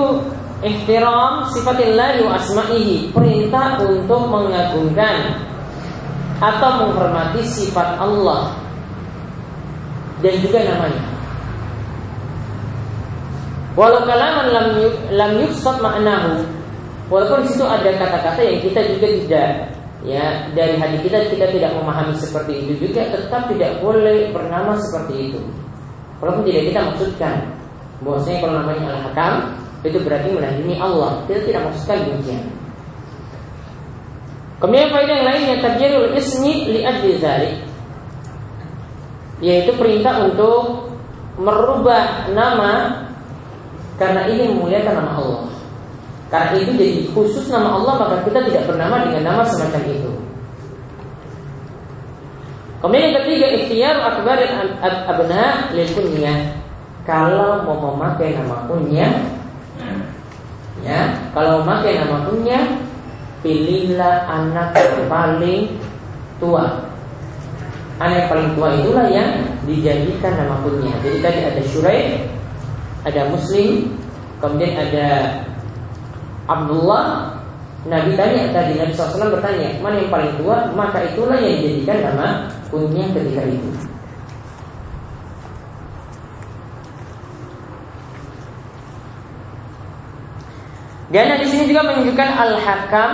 ihtiram 0.62 1.50
sifatillah 1.50 2.22
wa 2.22 2.38
asma'ihi 2.38 3.10
perintah 3.10 3.82
untuk 3.82 4.30
mengagungkan 4.30 5.42
atau 6.38 6.86
menghormati 6.86 7.42
sifat 7.44 7.98
Allah 7.98 8.54
dan 10.22 10.36
juga 10.40 10.60
namanya. 10.64 11.04
Walau 13.74 14.04
kalaman 14.04 14.48
lam 14.52 14.68
lam 15.16 15.32
yuksad 15.40 15.80
maknahu 15.80 16.44
walaupun 17.08 17.48
situ 17.48 17.64
ada 17.64 17.90
kata-kata 17.96 18.42
yang 18.44 18.60
kita 18.60 18.80
juga 18.92 19.08
tidak 19.08 19.50
ya 20.06 20.48
dari 20.56 20.80
hadis 20.80 21.04
kita 21.04 21.28
kita 21.28 21.52
tidak 21.52 21.72
memahami 21.76 22.16
seperti 22.16 22.64
itu 22.64 22.88
juga 22.88 23.12
tetap 23.12 23.52
tidak 23.52 23.84
boleh 23.84 24.32
bernama 24.32 24.80
seperti 24.80 25.32
itu. 25.32 25.40
Walaupun 26.20 26.44
tidak 26.48 26.64
kita 26.72 26.80
maksudkan. 26.92 27.36
Bahwasanya 28.00 28.38
kalau 28.40 28.54
namanya 28.64 28.84
al-hakam 28.96 29.34
itu 29.84 29.98
berarti 30.04 30.30
menandingi 30.32 30.76
Allah. 30.80 31.24
Kita 31.28 31.40
tidak 31.48 31.62
maksudkan 31.72 31.98
demikian. 32.08 32.44
Kemudian 34.60 34.92
faedah 34.92 35.16
yang 35.16 35.28
lain 35.32 35.44
yang 35.56 35.62
terjadi 35.64 35.96
ismi 36.20 36.54
li 36.68 36.82
ajli 36.84 37.16
yaitu 39.40 39.72
perintah 39.80 40.28
untuk 40.28 40.92
merubah 41.40 42.28
nama 42.36 43.08
karena 43.96 44.28
ingin 44.28 44.60
memuliakan 44.60 44.94
nama 45.00 45.12
Allah 45.16 45.59
karena 46.30 46.62
itu 46.62 46.72
jadi 46.78 47.02
khusus 47.10 47.50
nama 47.50 47.82
Allah 47.82 47.94
maka 48.06 48.16
kita 48.22 48.46
tidak 48.46 48.70
bernama 48.70 49.02
dengan 49.10 49.34
nama 49.34 49.44
semacam 49.50 49.82
itu. 49.90 50.14
Kemudian 52.80 53.12
yang 53.12 53.16
ketiga 53.20 53.48
ikhtiar 53.60 53.96
akbar 53.98 54.40
abna 55.10 55.74
lil. 55.74 55.90
Kalau 57.10 57.66
mau 57.66 57.98
memakai 57.98 58.38
nama 58.38 58.70
kunyah 58.70 59.14
ya, 60.86 61.18
kalau 61.34 61.66
memakai 61.66 61.98
nama 61.98 62.30
kunyah 62.30 62.78
pilihlah 63.42 64.30
anak 64.30 64.78
yang 64.78 65.10
paling 65.10 65.62
tua. 66.38 66.86
Anak 67.98 68.16
yang 68.16 68.30
paling 68.30 68.50
tua 68.54 68.70
itulah 68.78 69.08
yang 69.10 69.30
dijadikan 69.66 70.38
nama 70.38 70.62
kunyah. 70.62 70.94
Jadi 71.02 71.18
tadi 71.26 71.40
ada 71.42 71.62
Syuraih, 71.66 72.08
ada 73.04 73.22
Muslim, 73.34 73.98
kemudian 74.38 74.78
ada 74.78 75.08
Abdullah. 76.50 77.38
Nabi 77.88 78.12
tanya 78.20 78.52
tadi 78.52 78.76
Nabi 78.76 78.92
SAW 78.92 79.40
bertanya 79.40 79.80
mana 79.80 80.04
yang 80.04 80.12
paling 80.12 80.36
tua 80.36 80.68
maka 80.76 81.00
itulah 81.08 81.40
yang 81.40 81.64
dijadikan 81.64 82.12
nama 82.12 82.52
kunyah 82.68 83.08
ketika 83.16 83.48
itu. 83.48 83.72
Dan 91.10 91.42
di 91.42 91.48
sini 91.50 91.72
juga 91.72 91.88
menunjukkan 91.88 92.30
al-hakam 92.38 93.12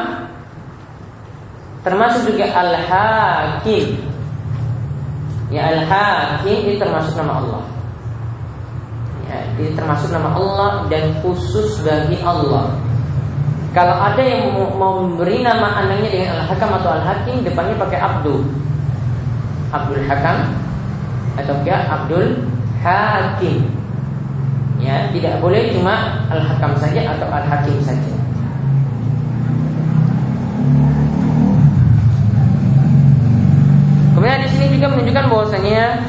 termasuk 1.86 2.27
juga 2.27 2.50
al-hakim. 2.51 4.01
Ya 5.54 5.72
al-hakim 5.72 6.74
itu 6.74 6.82
termasuk 6.82 7.15
nama 7.22 7.39
Allah. 7.39 7.63
Ya, 9.30 9.38
ini 9.56 9.77
termasuk 9.77 10.10
nama 10.12 10.36
Allah 10.36 10.72
dan 10.89 11.22
khusus 11.22 11.80
bagi 11.86 12.20
Allah. 12.25 12.85
Kalau 13.75 13.91
ada 13.91 14.24
yang 14.24 14.55
mau 14.79 15.03
memberi 15.03 15.44
nama 15.44 15.84
anaknya 15.84 16.08
dengan 16.08 16.29
al-hakam 16.39 16.79
atau 16.79 16.96
al-hakim, 16.96 17.44
depannya 17.44 17.75
pakai 17.75 18.00
Abdul. 18.00 18.48
Abdul 19.67 20.00
Hakam 20.08 20.55
atau 21.36 21.53
enggak 21.60 21.84
Abdul 21.91 22.39
Hakim. 22.79 23.67
Ya, 24.79 25.12
tidak 25.12 25.44
boleh 25.44 25.75
cuma 25.75 26.24
al-hakam 26.32 26.72
saja 26.79 27.20
atau 27.20 27.27
al-hakim 27.27 27.75
saja. 27.84 28.15
Kemudian 34.15 34.39
di 34.39 34.50
sini 34.55 34.79
juga 34.79 34.88
menunjukkan 34.96 35.25
bahwasanya 35.27 36.00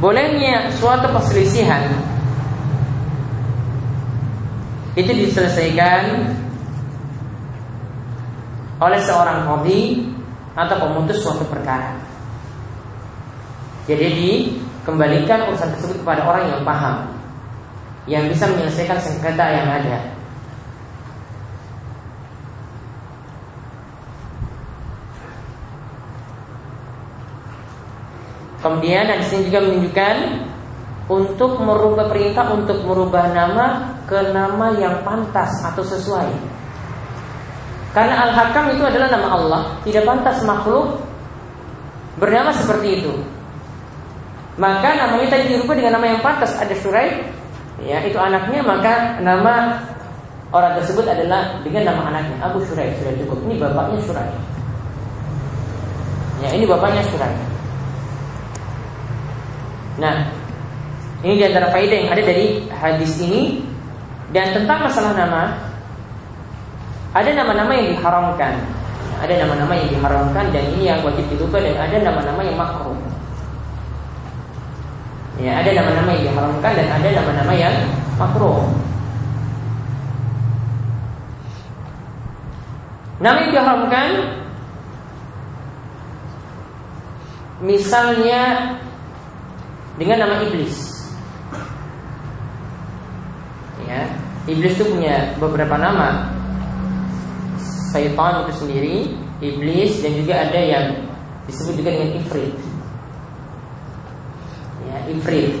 bolehnya 0.00 0.72
suatu 0.80 1.12
perselisihan 1.12 2.15
itu 4.96 5.12
diselesaikan 5.12 6.32
oleh 8.80 9.00
seorang 9.04 9.44
qadhi 9.44 10.08
atau 10.56 10.76
pemutus 10.80 11.20
suatu 11.20 11.44
perkara. 11.44 12.00
Jadi 13.84 14.06
di 14.16 14.30
kembalikan 14.88 15.46
urusan 15.52 15.76
tersebut 15.76 16.00
kepada 16.00 16.24
orang 16.24 16.48
yang 16.48 16.62
paham 16.64 17.12
yang 18.08 18.24
bisa 18.32 18.48
menyelesaikan 18.48 18.96
sengketa 18.98 19.46
yang 19.52 19.68
ada. 19.68 19.98
Kemudian 28.64 29.06
di 29.06 29.26
sini 29.28 29.46
juga 29.46 29.62
menunjukkan 29.62 30.16
untuk 31.06 31.62
merubah 31.62 32.10
perintah 32.10 32.50
untuk 32.50 32.82
merubah 32.82 33.30
nama 33.30 33.94
ke 34.10 34.34
nama 34.34 34.74
yang 34.74 35.06
pantas 35.06 35.62
atau 35.62 35.82
sesuai. 35.86 36.28
Karena 37.94 38.28
Al-Hakam 38.28 38.76
itu 38.76 38.82
adalah 38.84 39.08
nama 39.08 39.28
Allah, 39.38 39.62
tidak 39.86 40.04
pantas 40.04 40.42
makhluk 40.42 41.00
bernama 42.18 42.50
seperti 42.52 43.00
itu. 43.00 43.12
Maka 44.56 44.96
namanya 44.96 45.36
tadi 45.36 45.52
dirubah 45.52 45.76
dengan 45.76 46.00
nama 46.00 46.06
yang 46.16 46.20
pantas. 46.24 46.56
Ada 46.56 46.74
Surai 46.80 47.08
Ya 47.84 48.00
itu 48.00 48.16
anaknya 48.16 48.64
maka 48.64 49.20
nama 49.20 49.76
orang 50.48 50.80
tersebut 50.80 51.04
adalah 51.04 51.60
dengan 51.60 51.92
nama 51.92 52.08
anaknya 52.08 52.40
Abu 52.40 52.64
Surai 52.64 52.88
sudah 52.96 53.12
cukup. 53.20 53.36
Ini 53.44 53.60
bapaknya 53.60 54.00
Surai 54.00 54.32
Ya 56.40 56.48
ini 56.56 56.64
bapaknya 56.64 57.04
Surai 57.04 57.36
Nah 60.00 60.24
ini 61.24 61.40
di 61.40 61.44
antara 61.44 61.72
faedah 61.72 61.96
yang 61.96 62.10
ada 62.12 62.22
dari 62.24 62.46
hadis 62.68 63.12
ini 63.22 63.64
dan 64.34 64.52
tentang 64.52 64.84
masalah 64.84 65.16
nama 65.16 65.42
ada 67.16 67.30
nama-nama 67.32 67.72
yang 67.72 67.96
diharamkan 67.96 68.54
ada 69.16 69.34
nama-nama 69.44 69.72
yang 69.72 69.88
diharamkan 69.88 70.44
dan 70.52 70.64
ini 70.76 70.92
yang 70.92 71.00
wajib 71.00 71.24
dilupa 71.32 71.56
dan 71.62 71.76
ada 71.76 71.96
nama-nama 72.04 72.40
yang 72.44 72.56
makruh 72.58 72.96
Ya, 75.36 75.60
ada 75.60 75.68
nama-nama 75.68 76.16
yang 76.16 76.32
diharamkan 76.32 76.72
dan 76.80 76.88
ada 76.96 77.08
nama-nama 77.12 77.52
yang 77.52 77.76
makruh. 78.16 78.64
Nama 83.20 83.36
yang 83.44 83.52
diharamkan 83.52 84.08
misalnya 87.60 88.40
dengan 90.00 90.24
nama 90.24 90.40
iblis. 90.40 90.95
Ya, 93.86 94.02
iblis 94.50 94.74
itu 94.74 94.84
punya 94.90 95.34
beberapa 95.38 95.78
nama. 95.78 96.30
Syaitan 97.94 98.44
itu 98.44 98.52
sendiri, 98.60 98.96
iblis 99.40 100.02
dan 100.02 100.12
juga 100.18 100.34
ada 100.42 100.60
yang 100.60 100.86
disebut 101.46 101.80
juga 101.80 101.90
dengan 101.94 102.18
ifrit 102.20 102.54
ifrit. 105.10 105.54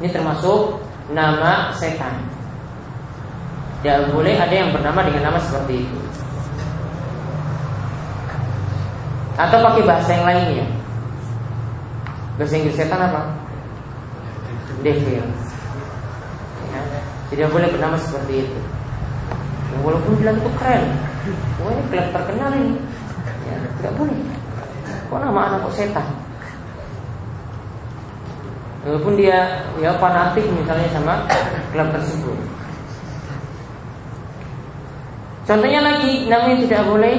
Ini 0.00 0.08
termasuk 0.12 0.80
nama 1.12 1.72
setan. 1.76 2.24
Tidak 3.80 4.12
boleh 4.12 4.36
ada 4.36 4.52
yang 4.52 4.70
bernama 4.72 5.00
dengan 5.04 5.32
nama 5.32 5.38
seperti 5.40 5.84
itu. 5.84 5.98
Atau 9.40 9.58
pakai 9.64 9.82
bahasa 9.88 10.10
yang 10.12 10.24
lainnya. 10.28 10.66
Bahasa 12.36 12.54
Inggris 12.60 12.76
setan 12.76 13.00
apa? 13.00 13.32
Devil. 14.84 15.24
Ya, 16.70 16.80
tidak 17.30 17.48
boleh 17.54 17.68
bernama 17.70 17.94
seperti 17.94 18.42
itu. 18.42 18.58
Ya, 19.70 19.76
walaupun 19.86 20.18
bilang 20.18 20.36
itu 20.42 20.50
keren, 20.58 20.84
wah 21.62 21.70
ini 21.70 21.82
klub 21.86 22.06
terkenal 22.10 22.50
ini. 22.58 22.74
Ya, 23.46 23.54
tidak 23.78 23.92
boleh. 23.94 24.18
Kok 25.06 25.18
nama 25.22 25.40
anak 25.46 25.58
kok 25.70 25.74
setan? 25.78 26.06
Walaupun 28.82 29.14
dia 29.14 29.62
ya 29.78 29.94
fanatik 30.02 30.42
misalnya 30.50 30.90
sama 30.90 31.14
klub 31.70 31.88
tersebut. 31.94 32.38
Contohnya 35.46 35.80
lagi 35.82 36.26
namanya 36.26 36.56
tidak 36.66 36.82
boleh 36.86 37.16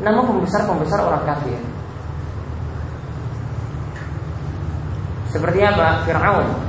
nama 0.00 0.20
pembesar-pembesar 0.24 1.00
orang 1.04 1.24
kafir. 1.28 1.60
Seperti 5.28 5.60
apa? 5.66 6.06
Fir'aun 6.08 6.63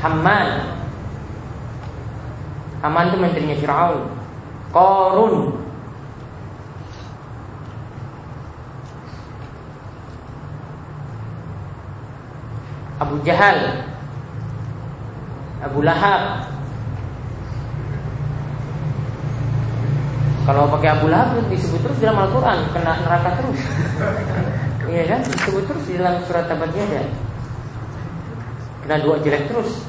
Haman. 0.00 0.48
Haman 2.80 3.08
itu 3.12 3.16
menterinya 3.20 3.56
Fir'aun. 3.60 4.00
Korun 4.72 5.60
Abu 13.00 13.16
Jahal. 13.24 13.84
Abu 15.60 15.84
Lahab. 15.84 16.48
Kalau 20.48 20.64
pakai 20.72 20.88
Abu 20.96 21.12
Lahab 21.12 21.44
disebut 21.52 21.80
terus 21.84 22.00
dalam 22.00 22.24
Al-Quran. 22.24 22.58
Kena 22.72 22.92
neraka 23.04 23.30
terus. 23.40 23.60
Iya 24.90 25.06
kan? 25.06 25.22
Disebut 25.22 25.70
terus 25.70 25.86
dalam 25.86 26.18
surat 26.26 26.50
Tabat 26.50 26.74
Yada 26.74 27.06
Kena 28.82 28.96
dua 29.06 29.22
jelek 29.22 29.46
terus 29.46 29.86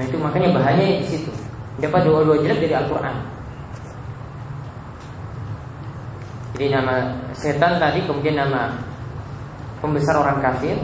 Nah 0.00 0.08
itu 0.08 0.16
makanya 0.16 0.56
bahaya 0.56 0.96
di 0.96 1.04
situ 1.04 1.28
Dapat 1.76 2.08
dua-dua 2.08 2.40
jelek 2.40 2.64
dari 2.64 2.72
Al-Quran 2.72 3.16
Jadi 6.56 6.66
nama 6.72 7.20
setan 7.36 7.76
tadi 7.76 8.08
kemudian 8.08 8.40
nama 8.40 8.80
pembesar 9.80 10.16
orang 10.16 10.40
kafir 10.44 10.76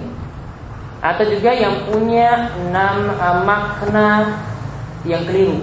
atau 1.04 1.24
juga 1.28 1.52
yang 1.52 1.84
punya 1.86 2.50
enam 2.56 3.12
uh, 3.14 3.44
makna 3.44 4.40
yang 5.04 5.22
keliru. 5.28 5.60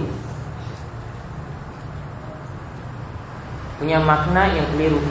Punya 3.82 3.98
makna 4.00 4.54
yang 4.54 4.64
keliru. 4.72 5.02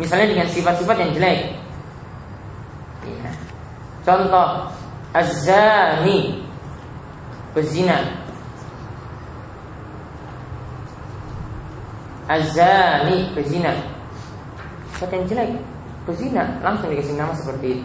Misalnya 0.00 0.26
dengan 0.32 0.48
sifat-sifat 0.48 0.96
yang 0.98 1.10
jelek. 1.14 1.57
Contoh, 4.08 4.72
az 5.12 5.50
pezina. 7.52 7.98
Azani 12.26 13.28
pezina. 13.36 13.72
Siapa 14.96 15.12
yang 15.12 15.28
jelek? 15.28 15.60
Pezina 16.08 16.56
langsung 16.64 16.88
dikasih 16.88 17.20
nama 17.20 17.36
seperti 17.36 17.84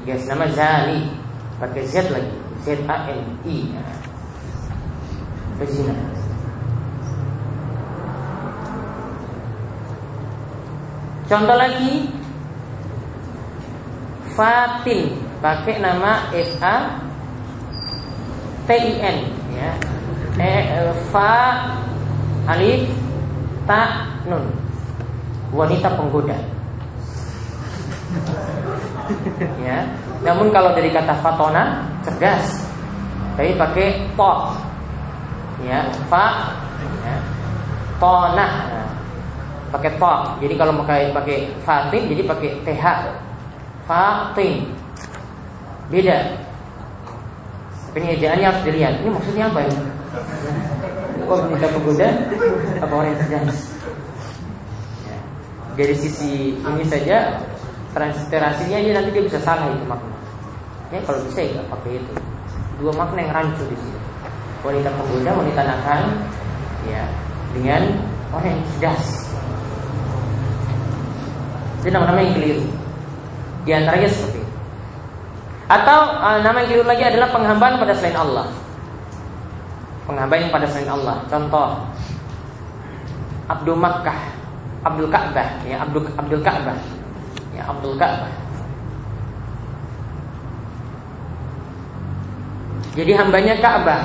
Dikasih 0.00 0.32
nama 0.32 0.48
Zani 0.48 1.12
pakai 1.60 1.84
Z 1.84 2.08
lagi 2.08 2.32
Z 2.64 2.88
A 2.88 2.96
N 3.12 3.36
I 3.44 3.68
pezina. 5.60 5.92
Contoh 11.28 11.56
lagi 11.60 12.21
Fatin 14.32 15.12
pakai 15.44 15.76
nama 15.82 16.30
F 16.32 16.56
A 16.62 16.76
T 18.64 18.70
I 18.72 18.92
N 19.02 19.18
ya. 19.52 19.76
E, 20.40 20.48
e, 20.48 20.88
fa 21.12 21.60
alif 22.48 22.88
ta 23.68 24.08
nun. 24.24 24.48
Wanita 25.52 25.92
penggoda. 25.92 26.32
ya. 29.68 29.84
Namun 30.24 30.48
kalau 30.48 30.72
dari 30.72 30.88
kata 30.88 31.12
fatona 31.20 31.84
cerdas. 32.00 32.64
Tapi 33.36 33.52
pakai 33.58 34.08
to. 34.16 34.32
Ya, 35.68 35.84
fa 36.08 36.56
ya. 37.04 37.20
Tona. 38.00 38.32
Nah, 38.32 38.48
pakai 39.76 40.00
to. 40.00 40.40
Jadi 40.40 40.56
kalau 40.56 40.72
pakai 40.80 41.12
pakai 41.12 41.52
fatin 41.60 42.08
jadi 42.08 42.24
pakai 42.24 42.64
th. 42.64 42.80
Fatin. 43.92 44.72
Beda. 45.92 46.32
Tapi 47.92 47.98
ini 48.00 48.16
ejaannya 48.16 48.46
harus 48.48 48.62
dilihat. 48.64 49.04
Ini 49.04 49.08
maksudnya 49.12 49.52
apa 49.52 49.68
ini? 49.68 49.76
Kok 51.28 51.40
minta 51.52 51.68
pegoda? 51.68 52.08
Apa 52.80 52.92
orang 52.96 53.12
yang? 53.28 53.44
Ya. 55.04 55.16
Dari 55.76 55.92
sisi 55.92 56.56
ini 56.56 56.84
saja 56.88 57.36
transliterasinya 57.92 58.80
aja 58.80 58.90
nanti 58.96 59.12
dia 59.12 59.24
bisa 59.28 59.36
salah 59.44 59.68
itu 59.68 59.84
makna. 59.84 60.16
Ya 60.88 61.04
kalau 61.04 61.20
bisa 61.28 61.44
ya 61.44 61.60
pakai 61.68 62.00
itu. 62.00 62.12
Dua 62.80 62.96
makna 62.96 63.28
yang 63.28 63.32
rancu 63.36 63.60
di 63.68 63.76
sini. 63.76 64.00
Wanita 64.64 64.88
pegoda, 64.88 65.30
wanita 65.36 65.60
nakal, 65.68 66.02
ya 66.88 67.04
dengan 67.52 67.92
orang 68.32 68.56
yang 68.56 68.62
cerdas. 68.72 69.04
Itu 71.84 71.92
nama-nama 71.92 72.24
yang 72.24 72.40
keliru. 72.40 72.81
Di 73.62 73.70
antaranya 73.70 74.08
seperti 74.10 74.42
itu. 74.42 74.52
Atau 75.70 75.98
uh, 76.20 76.38
nama 76.42 76.60
yang 76.60 76.68
keliru 76.68 76.84
lagi 76.84 77.04
adalah 77.06 77.28
penghambaan 77.30 77.80
pada 77.80 77.94
selain 77.96 78.18
Allah. 78.18 78.46
Penghambaan 80.04 80.50
pada 80.50 80.66
selain 80.68 80.90
Allah. 80.90 81.16
Contoh 81.30 81.68
Abdul 83.48 83.78
Makkah, 83.78 84.20
Abdul 84.82 85.08
Ka'bah, 85.08 85.48
ya 85.64 85.80
Abdul 85.86 86.10
Abdul 86.18 86.42
Ka'bah. 86.42 86.78
Ya 87.54 87.62
Abdul 87.68 87.96
Ka'bah. 87.96 88.32
Jadi 92.92 93.12
hambanya 93.16 93.54
Ka'bah. 93.56 94.02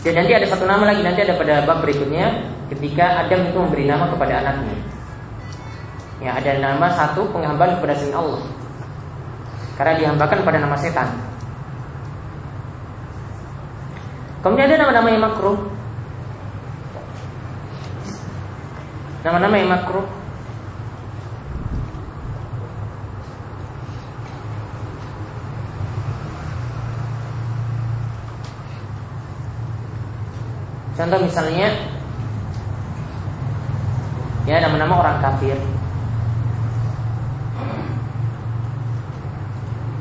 Dan 0.00 0.16
nanti 0.16 0.32
ada 0.32 0.46
satu 0.48 0.64
nama 0.64 0.88
lagi 0.88 1.04
nanti 1.04 1.20
ada 1.20 1.36
pada 1.36 1.60
bab 1.68 1.84
berikutnya 1.84 2.40
ketika 2.72 3.20
Adam 3.26 3.52
itu 3.52 3.58
memberi 3.60 3.84
nama 3.84 4.08
kepada 4.08 4.40
anaknya. 4.40 4.89
Ya 6.20 6.36
ada 6.36 6.52
nama 6.60 6.92
satu 6.92 7.32
penghambaan 7.32 7.80
kepada 7.80 7.96
selain 7.96 8.12
Allah. 8.12 8.44
Karena 9.80 9.96
dihambakan 9.96 10.44
pada 10.44 10.58
nama 10.60 10.76
setan. 10.76 11.08
Kemudian 14.44 14.68
ada 14.68 14.84
nama-nama 14.84 15.08
yang 15.08 15.24
makruh. 15.24 15.58
Nama-nama 19.24 19.54
yang 19.56 19.72
makruh. 19.72 20.06
Contoh 31.00 31.16
misalnya 31.24 31.72
Ya 34.44 34.60
nama-nama 34.60 35.00
orang 35.00 35.16
kafir 35.24 35.56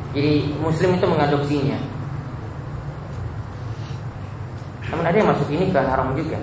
Jadi 0.10 0.58
muslim 0.58 0.98
itu 0.98 1.06
mengadopsinya. 1.06 1.80
Namun 4.90 5.06
ada 5.06 5.18
yang 5.22 5.30
masuk 5.30 5.48
ini 5.54 5.70
ke 5.70 5.78
haram 5.78 6.18
juga. 6.18 6.42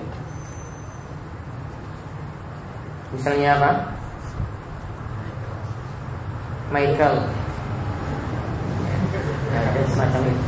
Misalnya 3.11 3.59
apa? 3.59 3.71
Michael. 6.71 7.17
Ya, 9.51 9.59
Ada 9.63 9.81
semacam 9.91 10.21
itu. 10.31 10.45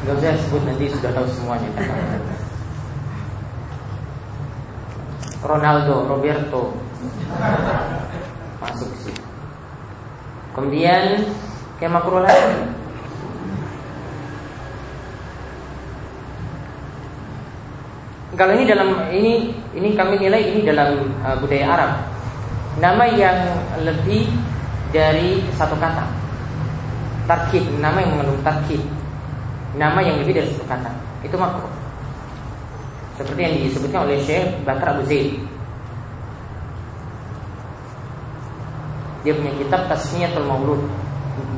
Gak 0.00 0.16
usah 0.16 0.36
sebut 0.40 0.62
nanti 0.64 0.84
sudah 0.88 1.10
tahu 1.12 1.26
semuanya. 1.32 1.70
Ronaldo, 5.40 5.96
Roberto. 6.08 6.76
Masuk 8.60 8.90
sih. 9.00 9.16
Kemudian 10.52 11.24
kayak 11.80 11.96
makruh 11.96 12.20
lagi. 12.20 12.52
Kalau 18.36 18.52
ini 18.56 18.64
dalam 18.68 18.88
ini 19.10 19.52
ini 19.74 19.88
kami 19.96 20.20
nilai 20.20 20.40
ini 20.44 20.60
dalam 20.62 21.08
uh, 21.24 21.36
budaya 21.40 21.66
Arab. 21.72 21.92
Nama 22.78 23.04
yang 23.16 23.38
lebih 23.82 24.28
dari 24.92 25.40
satu 25.56 25.74
kata. 25.80 26.04
Tarkib, 27.24 27.64
nama 27.80 27.98
yang 28.00 28.16
mengandung 28.16 28.40
tarkib. 28.44 28.80
Nama 29.74 29.98
yang 30.04 30.20
lebih 30.22 30.40
dari 30.40 30.48
satu 30.52 30.64
kata. 30.68 30.90
Itu 31.24 31.36
makruh. 31.36 31.68
Seperti 33.20 33.40
yang 33.44 33.54
disebutkan 33.60 34.08
oleh 34.08 34.16
Syekh 34.24 34.64
Bakar 34.64 34.96
Abu 34.96 35.04
Zaid 35.04 35.36
Dia 39.20 39.36
punya 39.36 39.52
kitab 39.60 39.84
Tasmiyatul 39.92 40.48
Maulud 40.48 40.80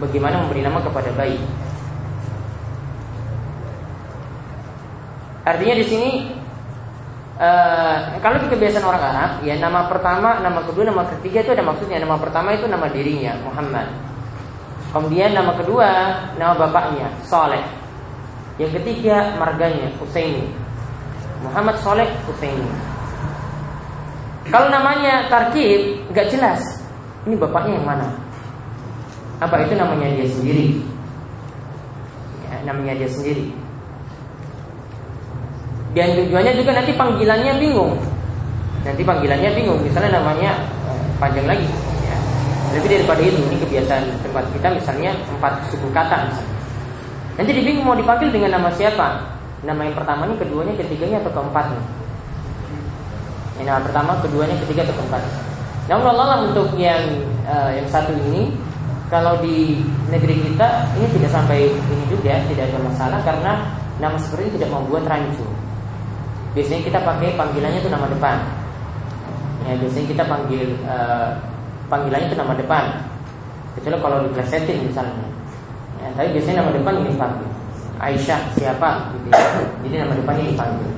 Bagaimana 0.01 0.43
memberi 0.43 0.63
nama 0.63 0.79
kepada 0.83 1.11
bayi. 1.15 1.39
Artinya 5.43 5.75
di 5.75 5.87
sini 5.91 6.11
uh, 7.35 8.15
Kalau 8.23 8.39
di 8.39 8.47
kebiasaan 8.47 8.87
orang 8.87 9.03
Arab 9.03 9.31
Ya 9.43 9.59
nama 9.59 9.91
pertama, 9.91 10.39
nama 10.39 10.63
kedua, 10.63 10.87
nama 10.87 11.03
ketiga 11.19 11.43
itu 11.43 11.51
ada 11.55 11.65
maksudnya. 11.67 11.99
Nama 11.99 12.17
pertama 12.19 12.55
itu 12.55 12.67
nama 12.71 12.87
dirinya 12.91 13.39
Muhammad. 13.47 13.89
Kemudian 14.93 15.35
nama 15.35 15.57
kedua 15.57 15.89
Nama 16.39 16.55
bapaknya 16.55 17.11
Saleh. 17.27 17.63
Yang 18.61 18.83
ketiga 18.83 19.35
marganya 19.41 19.89
Husaini. 19.97 20.63
Muhammad 21.43 21.77
Soleh 21.83 22.07
Husaini. 22.31 22.71
Kalau 24.51 24.71
namanya 24.71 25.27
tarkib 25.31 26.07
nggak 26.11 26.31
jelas, 26.31 26.61
ini 27.27 27.35
bapaknya 27.39 27.79
yang 27.79 27.87
mana? 27.87 28.09
Apa 29.43 29.67
itu 29.67 29.75
namanya 29.75 30.07
dia 30.15 30.29
sendiri? 30.31 30.79
Ya, 32.47 32.63
namanya 32.63 32.95
dia 32.95 33.11
sendiri. 33.11 33.51
Dan 35.99 36.15
tujuannya 36.15 36.53
juga 36.55 36.71
nanti 36.79 36.95
panggilannya 36.95 37.53
bingung. 37.59 37.99
Nanti 38.87 39.03
panggilannya 39.03 39.51
bingung. 39.59 39.83
Misalnya 39.83 40.23
namanya 40.23 40.63
eh, 40.87 41.03
panjang 41.19 41.51
lagi. 41.51 41.67
Ya. 42.07 42.17
Lebih 42.79 42.89
daripada 43.03 43.21
itu, 43.21 43.43
ini 43.43 43.57
kebiasaan 43.59 44.05
tempat 44.23 44.47
kita 44.55 44.69
misalnya 44.79 45.11
empat 45.35 45.59
suku 45.75 45.91
kata 45.91 46.31
misalnya. 46.31 46.57
Nanti 47.43 47.51
dibingung 47.51 47.83
mau 47.83 47.99
dipanggil 47.99 48.31
dengan 48.31 48.63
nama 48.63 48.71
siapa? 48.71 49.27
Nama 49.67 49.81
yang 49.91 49.97
pertama 49.99 50.31
ini, 50.31 50.39
keduanya, 50.39 50.75
ketiganya 50.79 51.19
atau 51.19 51.33
keempatnya? 51.35 51.83
Yang 53.59 53.67
nama 53.69 53.81
pertama, 53.83 54.13
keduanya, 54.23 54.55
ketiga 54.65 54.87
atau 54.87 54.95
keempat. 55.03 55.23
Namun 55.91 56.07
Allah 56.15 56.47
untuk 56.47 56.71
yang 56.79 57.03
uh, 57.43 57.75
yang 57.75 57.87
satu 57.91 58.15
ini 58.15 58.55
kalau 59.13 59.37
di 59.45 59.85
negeri 60.09 60.41
kita 60.41 60.89
ini 60.97 61.07
tidak 61.21 61.37
sampai 61.37 61.69
ini 61.69 62.05
juga 62.09 62.41
tidak 62.49 62.73
ada 62.73 62.79
masalah 62.81 63.21
karena 63.21 63.53
nama 64.01 64.17
seperti 64.17 64.49
ini 64.49 64.53
tidak 64.57 64.73
membuat 64.73 65.05
rancu. 65.05 65.45
Biasanya 66.57 66.81
kita 66.89 66.99
pakai 67.05 67.37
panggilannya 67.37 67.85
itu 67.85 67.93
nama 67.93 68.09
depan. 68.09 68.37
Ya, 69.69 69.77
biasanya 69.77 70.07
kita 70.09 70.25
panggil 70.25 70.65
uh, 70.89 71.29
panggilannya 71.93 72.33
itu 72.33 72.39
nama 72.41 72.57
depan. 72.57 72.85
Kecuali 73.77 74.01
kalau 74.01 74.19
diplesetin 74.33 74.81
misalnya. 74.81 75.29
Ya, 76.01 76.09
tapi 76.17 76.33
biasanya 76.33 76.65
nama 76.65 76.73
depan 76.73 76.95
ini 77.05 77.13
panggil. 77.13 77.49
Aisyah 78.01 78.41
siapa 78.57 79.13
gitu 79.13 79.29
ya. 79.29 79.45
Jadi 79.85 79.95
nama 80.01 80.13
depannya 80.17 80.45
dipanggil. 80.57 80.91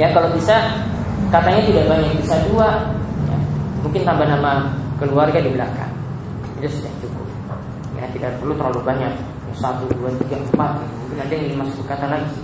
Ya 0.00 0.08
kalau 0.16 0.32
bisa 0.32 0.80
katanya 1.28 1.60
tidak 1.68 1.84
banyak 1.92 2.16
bisa 2.24 2.40
dua, 2.48 2.88
ya. 3.28 3.36
mungkin 3.84 4.00
tambah 4.00 4.24
nama 4.24 4.72
keluarga 4.96 5.36
di 5.36 5.52
belakang. 5.52 5.92
Itu 6.56 6.68
sudah 6.72 6.88
cukup. 6.88 6.91
Tidak 8.22 8.38
perlu 8.38 8.54
terlalu 8.54 8.86
banyak 8.86 9.12
satu 9.50 9.82
dua 9.98 10.14
tiga 10.22 10.38
empat 10.38 10.78
mungkin 10.78 11.18
ada 11.26 11.34
yang 11.34 11.58
lima 11.58 11.66
sepuluh 11.66 11.90
kata 11.90 12.06
lagi 12.06 12.38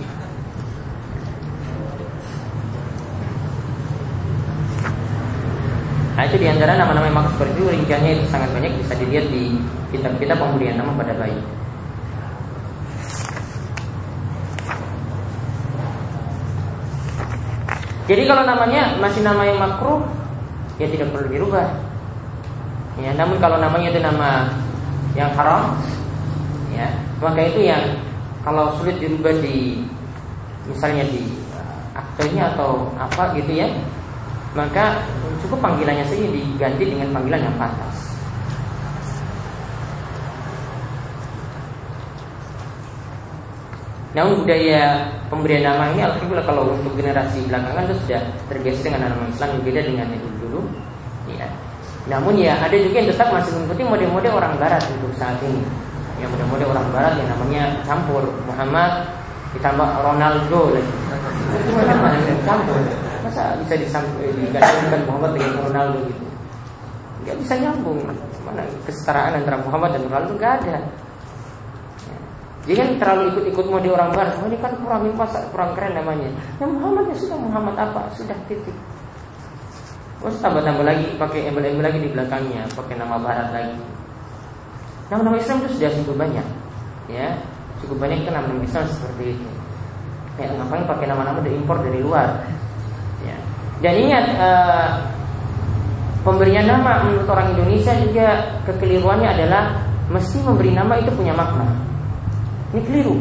Nah 6.19 6.27
itu 6.27 6.35
di 6.35 6.51
antara 6.51 6.75
nama-nama 6.75 7.07
yang 7.07 7.15
maksud 7.15 7.31
seperti 7.39 7.51
itu 7.55 7.63
rinciannya 7.79 8.11
itu 8.11 8.23
sangat 8.27 8.51
banyak 8.51 8.75
bisa 8.75 8.91
dilihat 8.99 9.31
di 9.31 9.55
kitab-kitab 9.95 10.35
pemberian 10.35 10.75
nama 10.75 10.91
pada 10.99 11.15
bayi. 11.15 11.39
Jadi 18.03 18.23
kalau 18.27 18.43
namanya 18.43 18.99
masih 18.99 19.23
nama 19.23 19.47
yang 19.47 19.63
makruh, 19.63 20.03
ya 20.75 20.91
tidak 20.91 21.07
perlu 21.15 21.31
dirubah. 21.31 21.71
Ya, 22.99 23.15
namun 23.15 23.39
kalau 23.39 23.55
namanya 23.63 23.95
itu 23.95 24.03
nama 24.03 24.51
yang 25.17 25.31
haram, 25.33 25.77
ya, 26.73 26.87
maka 27.21 27.41
itu 27.49 27.65
yang 27.65 27.83
kalau 28.45 28.73
sulit 28.77 28.97
dirubah 29.01 29.33
di 29.41 29.83
misalnya 30.69 31.05
di 31.09 31.25
uh, 31.57 31.97
aktenya 31.97 32.53
atau 32.55 32.93
apa 32.95 33.33
gitu 33.37 33.51
ya, 33.51 33.67
maka 34.53 35.05
cukup 35.45 35.59
panggilannya 35.61 36.05
saja 36.05 36.25
diganti 36.29 36.83
dengan 36.85 37.09
panggilan 37.13 37.41
yang 37.45 37.57
pantas. 37.57 38.09
Namun 44.09 44.41
budaya 44.41 45.05
pemberian 45.29 45.69
nama 45.69 45.93
ini 45.93 46.01
alhamdulillah 46.01 46.47
kalau 46.49 46.73
untuk 46.73 46.97
generasi 46.97 47.45
belakangan 47.45 47.85
itu 47.85 47.95
sudah 48.05 48.21
tergeser 48.49 48.89
dengan 48.89 49.13
nama 49.13 49.29
Islam 49.29 49.61
beda 49.61 49.81
dengan 49.85 50.07
yang 50.09 50.33
dulu. 50.41 50.65
Ya. 51.29 51.45
Namun 52.09 52.33
ya 52.41 52.57
ada 52.57 52.73
juga 52.73 53.05
yang 53.05 53.09
tetap 53.13 53.29
masih 53.29 53.53
mengikuti 53.53 53.85
mode-mode 53.85 54.29
orang 54.33 54.57
Barat 54.57 54.81
untuk 54.89 55.13
saat 55.15 55.37
ini. 55.45 55.61
Ya 56.17 56.25
mode-mode 56.25 56.65
orang 56.65 56.89
Barat 56.89 57.13
yang 57.21 57.29
namanya 57.37 57.63
campur 57.85 58.25
Muhammad 58.49 59.05
ditambah 59.53 59.89
Ronaldo 60.01 60.61
lagi. 60.73 60.93
Itu 61.53 61.69
yang 61.77 62.41
campur? 62.43 62.81
Masa 63.21 63.53
bisa 63.61 63.73
digabungkan 63.77 65.01
Muhammad 65.05 65.31
dengan 65.37 65.53
Ronaldo 65.69 65.97
gitu? 66.09 66.25
Gak 67.29 67.37
bisa 67.45 67.53
nyambung. 67.61 68.01
Mana 68.41 68.65
kesetaraan 68.89 69.37
antara 69.37 69.61
Muhammad 69.61 69.93
dan 69.93 70.01
Ronaldo 70.09 70.33
gak 70.41 70.53
ada. 70.65 70.77
Jangan 72.69 73.01
terlalu 73.01 73.23
ikut-ikut 73.33 73.65
mode 73.65 73.89
orang 73.89 74.13
barat. 74.13 74.33
Oh, 74.41 74.45
ini 74.45 74.57
kan 74.61 74.73
kurang 74.81 75.05
pasar, 75.17 75.41
kurang 75.49 75.73
keren 75.73 75.93
namanya. 75.97 76.29
Ya 76.61 76.65
Muhammad 76.69 77.09
ya 77.09 77.15
sudah 77.17 77.37
Muhammad 77.37 77.73
apa? 77.77 78.09
Sudah 78.13 78.37
titik. 78.45 78.73
Terus 80.19 80.35
tambah-tambah 80.43 80.83
lagi 80.83 81.15
pakai 81.15 81.47
embel-embel 81.47 81.85
lagi 81.87 81.99
di 82.03 82.09
belakangnya, 82.11 82.67
pakai 82.75 82.95
nama 82.99 83.15
barat 83.15 83.55
lagi. 83.55 83.79
Nama-nama 85.07 85.39
Islam 85.39 85.63
itu 85.63 85.79
sudah 85.79 85.91
cukup 85.95 86.15
banyak. 86.19 86.47
Ya, 87.07 87.39
cukup 87.79 87.97
banyak 88.03 88.27
kan 88.27 88.35
nama-nama 88.35 88.61
Islam 88.61 88.83
seperti 88.91 89.39
itu. 89.39 89.47
Ya, 90.35 90.51
ngapain 90.55 90.83
pakai 90.83 91.07
nama-nama 91.07 91.39
diimpor 91.39 91.79
dari 91.81 91.99
luar? 92.03 92.43
Ya. 93.23 93.35
Dan 93.79 93.93
ingat 93.95 94.25
uh, 94.39 94.89
pemberian 96.27 96.67
nama 96.67 97.07
menurut 97.07 97.27
orang 97.31 97.55
Indonesia 97.55 97.95
juga 98.03 98.27
kekeliruannya 98.67 99.29
adalah 99.39 99.87
mesti 100.11 100.43
memberi 100.43 100.75
nama 100.75 100.99
itu 100.99 101.11
punya 101.15 101.31
makna. 101.31 101.63
Ini 102.75 102.81
keliru. 102.83 103.17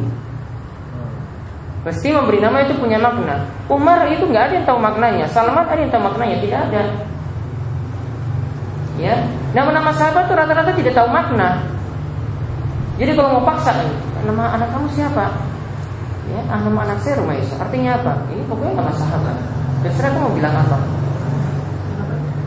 Mesti 1.89 2.13
memberi 2.13 2.37
nama 2.37 2.61
itu 2.61 2.77
punya 2.77 3.01
makna. 3.01 3.49
Umar 3.73 4.05
itu 4.13 4.29
nggak 4.29 4.53
ada 4.53 4.55
yang 4.61 4.67
tahu 4.69 4.77
maknanya. 4.77 5.25
Salman 5.33 5.65
ada 5.65 5.81
yang 5.81 5.89
tahu 5.89 6.05
maknanya, 6.05 6.37
tidak 6.45 6.61
ada. 6.69 6.83
Ya, 9.01 9.15
nama-nama 9.57 9.89
sahabat 9.97 10.29
itu 10.29 10.37
rata-rata 10.37 10.77
tidak 10.77 10.93
tahu 10.93 11.09
makna. 11.09 11.65
Jadi 13.01 13.17
kalau 13.17 13.41
mau 13.41 13.45
paksa, 13.49 13.73
nama 14.29 14.53
anak 14.53 14.69
kamu 14.69 14.85
siapa? 14.93 15.33
Ya, 16.29 16.45
ah, 16.53 16.61
nama 16.61 16.85
anak 16.85 17.01
saya 17.01 17.25
Rumaisa. 17.25 17.57
Artinya 17.57 17.97
apa? 17.97 18.13
Ini 18.37 18.43
pokoknya 18.45 18.85
nama 18.85 18.93
sahabat. 18.93 19.37
Terserah 19.81 20.13
kamu 20.13 20.29
bilang 20.37 20.55
apa. 20.61 20.77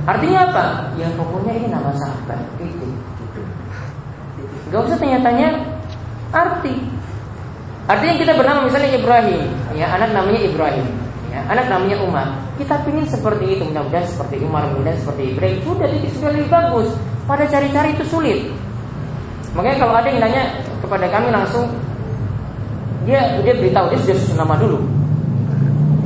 Artinya 0.06 0.40
apa? 0.54 0.66
Ya 1.02 1.10
pokoknya 1.18 1.54
ini 1.58 1.68
nama 1.74 1.90
sahabat. 1.98 2.46
Itu. 2.62 2.94
Gak 4.70 4.86
usah 4.86 4.98
tanya-tanya 5.02 5.66
arti. 6.30 7.01
Artinya 7.92 8.16
kita 8.16 8.32
bernama 8.40 8.64
misalnya 8.64 8.96
Ibrahim, 8.96 9.52
ya 9.76 9.92
anak 9.92 10.16
namanya 10.16 10.40
Ibrahim, 10.48 10.88
ya 11.28 11.44
anak 11.52 11.68
namanya 11.68 11.98
Umar. 12.00 12.28
Kita 12.56 12.80
ingin 12.88 13.04
seperti 13.04 13.60
itu, 13.60 13.68
mudah-mudahan 13.68 14.08
seperti 14.08 14.40
Umar, 14.40 14.64
mudah-mudahan 14.72 14.96
seperti 15.04 15.36
Ibrahim. 15.36 15.58
Sudah 15.68 15.90
itu 15.92 16.08
sudah 16.16 16.32
lebih 16.32 16.48
bagus. 16.48 16.88
Pada 17.28 17.44
cari-cari 17.52 17.92
itu 17.92 18.08
sulit. 18.08 18.48
Makanya 19.52 19.78
kalau 19.84 19.94
ada 20.00 20.08
yang 20.08 20.24
nanya 20.24 20.64
kepada 20.80 21.04
kami 21.12 21.36
langsung, 21.36 21.68
dia 23.04 23.44
dia 23.44 23.60
beritahu 23.60 23.92
dia 23.92 24.00
sudah 24.08 24.16
susun 24.24 24.38
nama 24.40 24.56
dulu. 24.56 24.80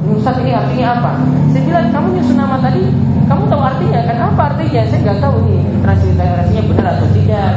Ustaz 0.10 0.42
ini 0.42 0.58
artinya 0.58 0.98
apa? 0.98 1.12
Saya 1.54 1.62
bilang 1.70 1.90
kamu 1.94 2.08
nyusun 2.18 2.38
nama 2.38 2.58
tadi, 2.62 2.82
kamu 3.30 3.44
tahu 3.46 3.62
artinya 3.62 4.00
kan 4.10 4.18
apa 4.34 4.42
artinya? 4.54 4.82
Saya 4.90 5.00
nggak 5.06 5.20
tahu 5.22 5.36
nih 5.50 5.62
transliterasinya 5.86 6.62
benar 6.66 6.86
atau 6.98 7.08
tidak. 7.14 7.52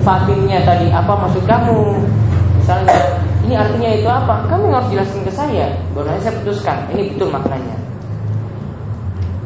Fatimnya 0.00 0.58
tadi 0.64 0.86
apa 0.92 1.12
maksud 1.12 1.44
kamu? 1.44 1.80
Misalnya 2.60 3.15
ini 3.46 3.54
artinya 3.54 3.90
itu 3.94 4.08
apa? 4.10 4.50
Kamu 4.50 4.74
harus 4.74 4.90
jelaskan 4.90 5.22
ke 5.22 5.32
saya. 5.32 5.66
Baru 5.94 6.10
saya 6.18 6.34
putuskan 6.42 6.90
ini 6.90 7.14
betul 7.14 7.30
maknanya. 7.30 7.76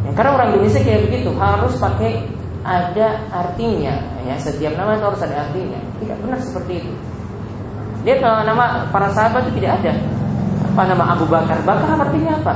Ya, 0.09 0.11
karena 0.17 0.31
orang 0.41 0.49
Indonesia 0.57 0.81
kayak 0.81 1.13
begitu 1.13 1.31
harus 1.37 1.77
pakai 1.77 2.25
ada 2.61 3.25
artinya 3.33 3.95
ya 4.29 4.37
setiap 4.37 4.77
nama 4.77 4.93
itu 4.93 5.05
harus 5.09 5.23
ada 5.25 5.49
artinya 5.49 5.81
tidak 5.97 6.17
benar 6.21 6.39
seperti 6.45 6.85
itu 6.85 6.93
dia 8.05 8.21
nama 8.21 8.85
para 8.93 9.09
sahabat 9.17 9.49
itu 9.49 9.61
tidak 9.61 9.81
ada 9.81 9.93
apa 10.71 10.83
nama 10.87 11.05
Abu 11.13 11.27
Bakar? 11.27 11.59
Bakar 11.67 11.99
artinya 11.99 12.39
apa? 12.41 12.55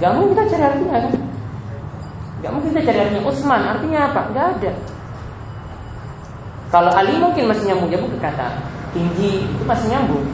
Gak 0.00 0.10
mungkin 0.16 0.32
kita 0.34 0.44
cari 0.54 0.64
artinya 0.64 0.96
kan? 0.98 1.14
Gak 2.42 2.50
mungkin 2.50 2.68
kita 2.72 2.82
cari 2.88 2.98
artinya 3.04 3.22
Utsman 3.28 3.62
artinya 3.62 4.00
apa? 4.10 4.20
Gak 4.32 4.46
ada. 4.58 4.72
Kalau 6.72 6.90
Ali 6.90 7.14
mungkin 7.20 7.46
masih 7.46 7.70
nyambung 7.70 7.90
nyambung 7.94 8.12
ke 8.16 8.18
kata 8.18 8.48
tinggi 8.96 9.44
itu 9.44 9.64
masih 9.68 9.92
nyambung. 9.92 10.24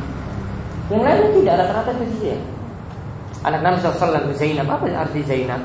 Yang 0.87 1.03
lain 1.03 1.27
tidak 1.43 1.55
rata-rata 1.59 1.91
itu 1.99 2.05
saja. 2.15 2.35
Anak 3.43 3.61
Nabi 3.67 3.77
SAW 3.83 4.31
Zainab 4.39 4.71
apa 4.71 4.87
arti 4.87 5.21
Zainab? 5.27 5.59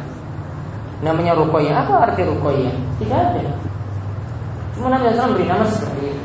Namanya 1.05 1.37
Rukoya 1.37 1.85
apa 1.85 2.09
arti 2.09 2.25
Rukoya? 2.25 2.73
Tidak 2.97 3.13
ada. 3.13 3.53
Cuma 4.73 4.89
Nabi 4.89 5.13
SAW 5.13 5.37
beri 5.37 5.45
nama 5.45 5.63
seperti 5.69 6.01
itu. 6.09 6.23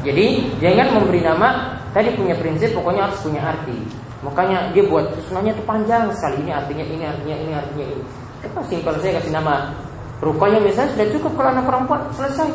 Jadi 0.00 0.26
jangan 0.62 0.86
memberi 0.96 1.20
nama 1.20 1.48
Tadi 1.90 2.14
punya 2.14 2.38
prinsip 2.38 2.70
pokoknya 2.70 3.10
harus 3.10 3.18
punya 3.18 3.42
arti. 3.42 3.74
Makanya 4.22 4.70
dia 4.70 4.86
buat 4.86 5.10
susunannya 5.18 5.58
itu 5.58 5.64
panjang 5.66 6.06
sekali. 6.14 6.46
Ini 6.46 6.52
artinya 6.54 6.84
ini 6.86 7.02
artinya 7.02 7.34
ini 7.34 7.50
artinya 7.50 7.86
ini. 7.98 8.04
Itu 8.46 8.60
simpel 8.70 8.94
saya 9.02 9.18
kasih 9.18 9.34
nama 9.34 9.74
Rupanya 10.20 10.60
misalnya 10.60 10.92
sudah 10.92 11.08
cukup 11.16 11.32
kalau 11.32 11.50
anak 11.56 11.64
perempuan 11.64 12.00
selesai. 12.12 12.48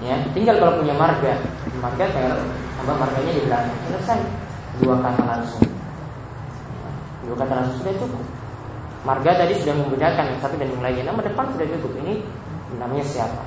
Ya, 0.00 0.16
tinggal 0.32 0.56
kalau 0.56 0.80
punya 0.80 0.96
marga, 0.96 1.36
marga 1.80 2.04
tinggal 2.08 2.40
tambah 2.80 2.96
marganya 2.96 3.32
di 3.36 3.42
belakang 3.44 3.76
selesai. 3.88 4.20
Dua 4.80 4.96
kata 5.00 5.22
langsung. 5.28 5.64
Dua 7.28 7.36
kata 7.36 7.52
langsung 7.52 7.76
sudah 7.84 7.94
cukup. 8.00 8.24
Marga 9.04 9.30
tadi 9.36 9.52
sudah 9.60 9.74
membedakan 9.76 10.24
yang 10.28 10.38
satu 10.40 10.56
dan 10.56 10.68
yang 10.72 10.82
lainnya. 10.84 11.04
Nama 11.08 11.20
depan 11.20 11.44
sudah 11.52 11.66
cukup. 11.76 11.92
Ini 12.00 12.14
namanya 12.80 13.04
siapa? 13.04 13.42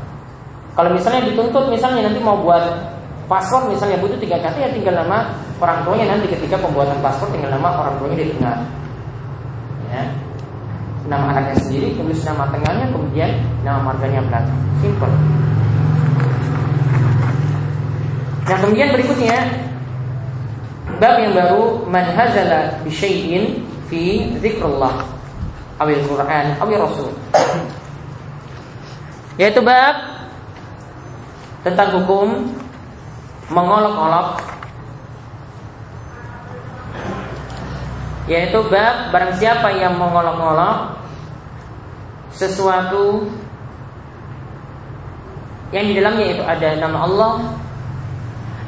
Kalau 0.74 0.90
misalnya 0.94 1.30
dituntut 1.30 1.70
misalnya 1.70 2.10
nanti 2.10 2.22
mau 2.22 2.38
buat 2.42 2.94
Paspor 3.24 3.72
misalnya 3.72 4.04
butuh 4.04 4.20
tiga 4.20 4.36
kata 4.36 4.60
ya 4.60 4.70
tinggal 4.76 5.00
nama 5.00 5.32
orang 5.64 5.80
tuanya 5.88 6.12
nanti 6.12 6.28
ketika 6.28 6.60
pembuatan 6.60 7.00
paspor 7.00 7.32
tinggal 7.32 7.56
nama 7.56 7.72
orang 7.72 7.96
tuanya 7.96 8.18
di 8.20 8.28
tengah. 8.36 8.58
Ya. 9.88 10.04
Nama 11.08 11.26
anaknya 11.36 11.56
sendiri, 11.60 11.96
tulis 12.00 12.24
nama 12.24 12.48
tengahnya, 12.48 12.88
kemudian 12.92 13.32
nama 13.64 13.80
marganya 13.92 14.24
belakang. 14.24 14.60
Simple. 14.80 15.14
Nah 18.44 18.58
kemudian 18.60 18.92
berikutnya. 18.92 19.40
Bab 21.00 21.16
yang 21.20 21.34
baru 21.36 21.88
man 21.88 22.06
hazala 22.12 22.84
fi 22.86 24.04
dzikrullah. 24.40 25.04
Awil 25.80 26.04
Quran 26.06 26.46
awil 26.60 26.80
Rasul. 26.84 27.12
Yaitu 29.40 29.64
bab 29.64 29.96
tentang 31.66 31.98
hukum 31.98 32.52
mengolok-olok. 33.50 34.44
Yaitu 38.28 38.60
bab 38.68 39.12
barang 39.12 39.34
siapa 39.40 39.72
yang 39.76 39.96
mengolok-olok 39.98 41.00
sesuatu 42.34 43.28
yang 45.74 45.90
di 45.90 45.94
dalamnya 45.98 46.38
itu 46.38 46.44
ada 46.46 46.70
nama 46.78 46.98
Allah 47.06 47.34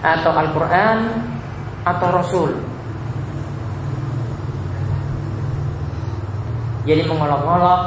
atau 0.06 0.32
Al-Quran 0.32 0.98
atau 1.82 2.08
Rasul. 2.13 2.52
Jadi 6.86 7.02
mengolok-olok 7.10 7.82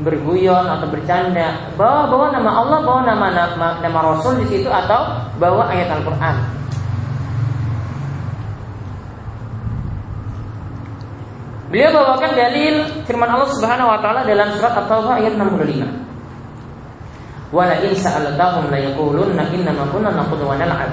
berguyon 0.00 0.64
atau 0.66 0.88
bercanda, 0.88 1.68
bawa 1.76 2.08
bawa 2.08 2.32
nama 2.32 2.50
Allah, 2.64 2.78
bawa 2.80 3.00
nama 3.04 3.26
nama, 3.28 3.68
nama 3.84 3.98
Rasul 4.12 4.40
di 4.40 4.46
situ 4.48 4.72
atau 4.72 5.28
bawa 5.36 5.68
ayat 5.68 5.92
Al-Qur'an. 6.00 6.36
Beliau 11.72 11.88
bawakan 11.88 12.36
dalil 12.36 12.84
firman 13.08 13.32
Allah 13.32 13.48
Subhanahu 13.48 13.88
wa 13.88 13.98
taala 14.04 14.28
dalam 14.28 14.52
surat 14.52 14.76
At-Taubah 14.76 15.16
ayat 15.24 15.40
65. 15.40 16.11
Wala 17.52 17.76
in 17.84 17.92
sa'altahum 17.92 18.72
la 18.72 18.80
yaqulunna 18.80 19.52
inna 19.52 19.76
ma 19.76 19.84
kunna 19.92 20.08
naqulu 20.08 20.48
wa 20.48 20.56
nal'ab. 20.56 20.88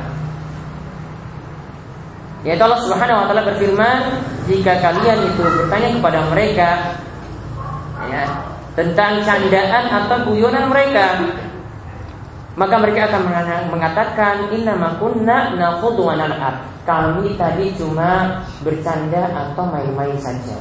Ya 2.44 2.60
Allah 2.60 2.80
Subhanahu 2.84 3.24
wa 3.24 3.26
taala 3.32 3.48
berfirman, 3.48 4.00
jika 4.48 4.80
kalian 4.84 5.24
itu 5.24 5.40
bertanya 5.40 5.90
kepada 5.96 6.20
mereka 6.32 6.70
ya, 8.12 8.24
tentang 8.76 9.24
candaan 9.24 9.84
atau 9.88 10.28
guyonan 10.28 10.68
mereka, 10.68 11.20
maka 12.60 12.76
mereka 12.76 13.08
akan 13.08 13.24
mengatakan 13.72 14.52
inna 14.52 14.76
ma 14.76 15.00
kunna 15.00 15.56
naqulu 15.56 16.12
wa 16.12 16.16
nal'ab. 16.20 16.60
Kami 16.84 17.40
tadi 17.40 17.72
cuma 17.80 18.44
bercanda 18.68 19.32
atau 19.32 19.64
main-main 19.64 20.20
saja. 20.20 20.60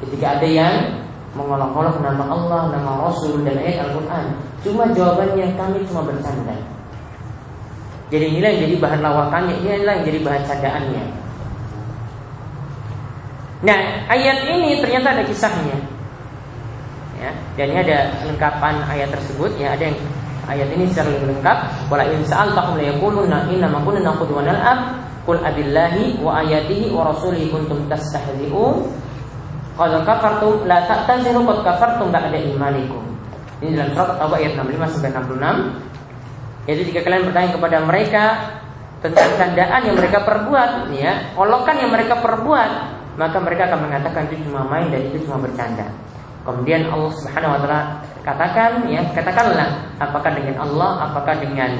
Ketika 0.00 0.40
ada 0.40 0.48
yang 0.48 1.03
mengolok-olok 1.34 1.98
nama 1.98 2.24
Allah, 2.30 2.62
nama 2.70 2.90
Rasul 3.10 3.42
dan 3.42 3.58
ayat 3.58 3.90
Al-Quran, 3.90 4.26
cuma 4.62 4.84
jawabannya 4.94 5.46
kami 5.58 5.78
cuma 5.90 6.02
bercanda. 6.06 6.56
Jadi 8.14 8.24
inilah 8.30 8.50
yang 8.54 8.62
jadi 8.70 8.76
bahan 8.78 9.00
lawakannya, 9.02 9.54
inilah 9.58 9.92
yang 9.98 10.06
jadi 10.06 10.20
bahan 10.22 10.42
candaannya. 10.46 11.04
Nah, 13.64 13.78
ayat 14.12 14.38
ini 14.46 14.78
ternyata 14.78 15.18
ada 15.18 15.24
kisahnya. 15.24 15.78
Ya, 17.18 17.30
dan 17.56 17.66
ini 17.72 17.78
ada 17.80 17.98
lengkapan 18.28 18.84
ayat 18.86 19.08
tersebut 19.08 19.56
ya, 19.56 19.72
ada 19.72 19.88
yang 19.88 19.98
ayat 20.44 20.68
ini 20.76 20.84
secara 20.92 21.08
lebih 21.10 21.34
lengkap. 21.38 21.58
Wala 21.88 22.04
in 22.12 22.20
sa'altahum 22.22 22.76
la 22.76 22.84
yaquluna 22.92 23.48
inna 23.48 23.66
ma 23.66 23.80
kunna 23.80 24.04
naqud 24.04 24.28
wa 24.28 24.44
nal'ab 24.44 25.00
qul 25.24 25.40
abillahi 25.40 26.20
wa 26.20 26.44
ayatihi 26.44 26.92
wa 26.92 27.08
rasulihi 27.08 27.48
kuntum 27.48 27.88
tastahzi'un 27.88 28.84
kalau 29.74 30.00
kafartum 30.06 30.66
la 30.70 30.86
ta'taziru 30.86 31.42
qad 31.42 31.58
kafartum 31.66 32.14
ba'da 32.14 32.38
imanikum. 32.38 33.02
Ini 33.58 33.74
dalam 33.74 33.90
surat 33.94 34.18
At-Taubah 34.18 34.38
ayat 34.38 34.54
65 34.60 34.92
sampai 34.98 35.10
66. 35.14 36.68
Jadi 36.68 36.80
jika 36.90 37.00
kalian 37.04 37.22
bertanya 37.28 37.50
kepada 37.54 37.76
mereka 37.84 38.24
tentang 39.04 39.28
candaan 39.36 39.80
yang 39.84 39.96
mereka 40.00 40.18
perbuat, 40.24 40.70
ya, 40.96 41.12
olokan 41.36 41.76
yang 41.76 41.92
mereka 41.92 42.24
perbuat, 42.24 42.70
maka 43.20 43.36
mereka 43.38 43.62
akan 43.70 43.80
mengatakan 43.88 44.22
itu 44.32 44.48
cuma 44.48 44.66
main 44.66 44.88
dan 44.90 45.00
itu 45.06 45.22
cuma 45.28 45.38
bercanda. 45.38 45.86
Kemudian 46.44 46.92
Allah 46.92 47.12
Subhanahu 47.14 47.56
wa 47.56 47.60
taala 47.64 47.80
katakan 48.20 48.84
ya, 48.88 49.00
katakanlah 49.16 49.68
apakah 49.96 50.32
dengan 50.36 50.60
Allah, 50.60 50.90
apakah 51.08 51.34
dengan 51.40 51.70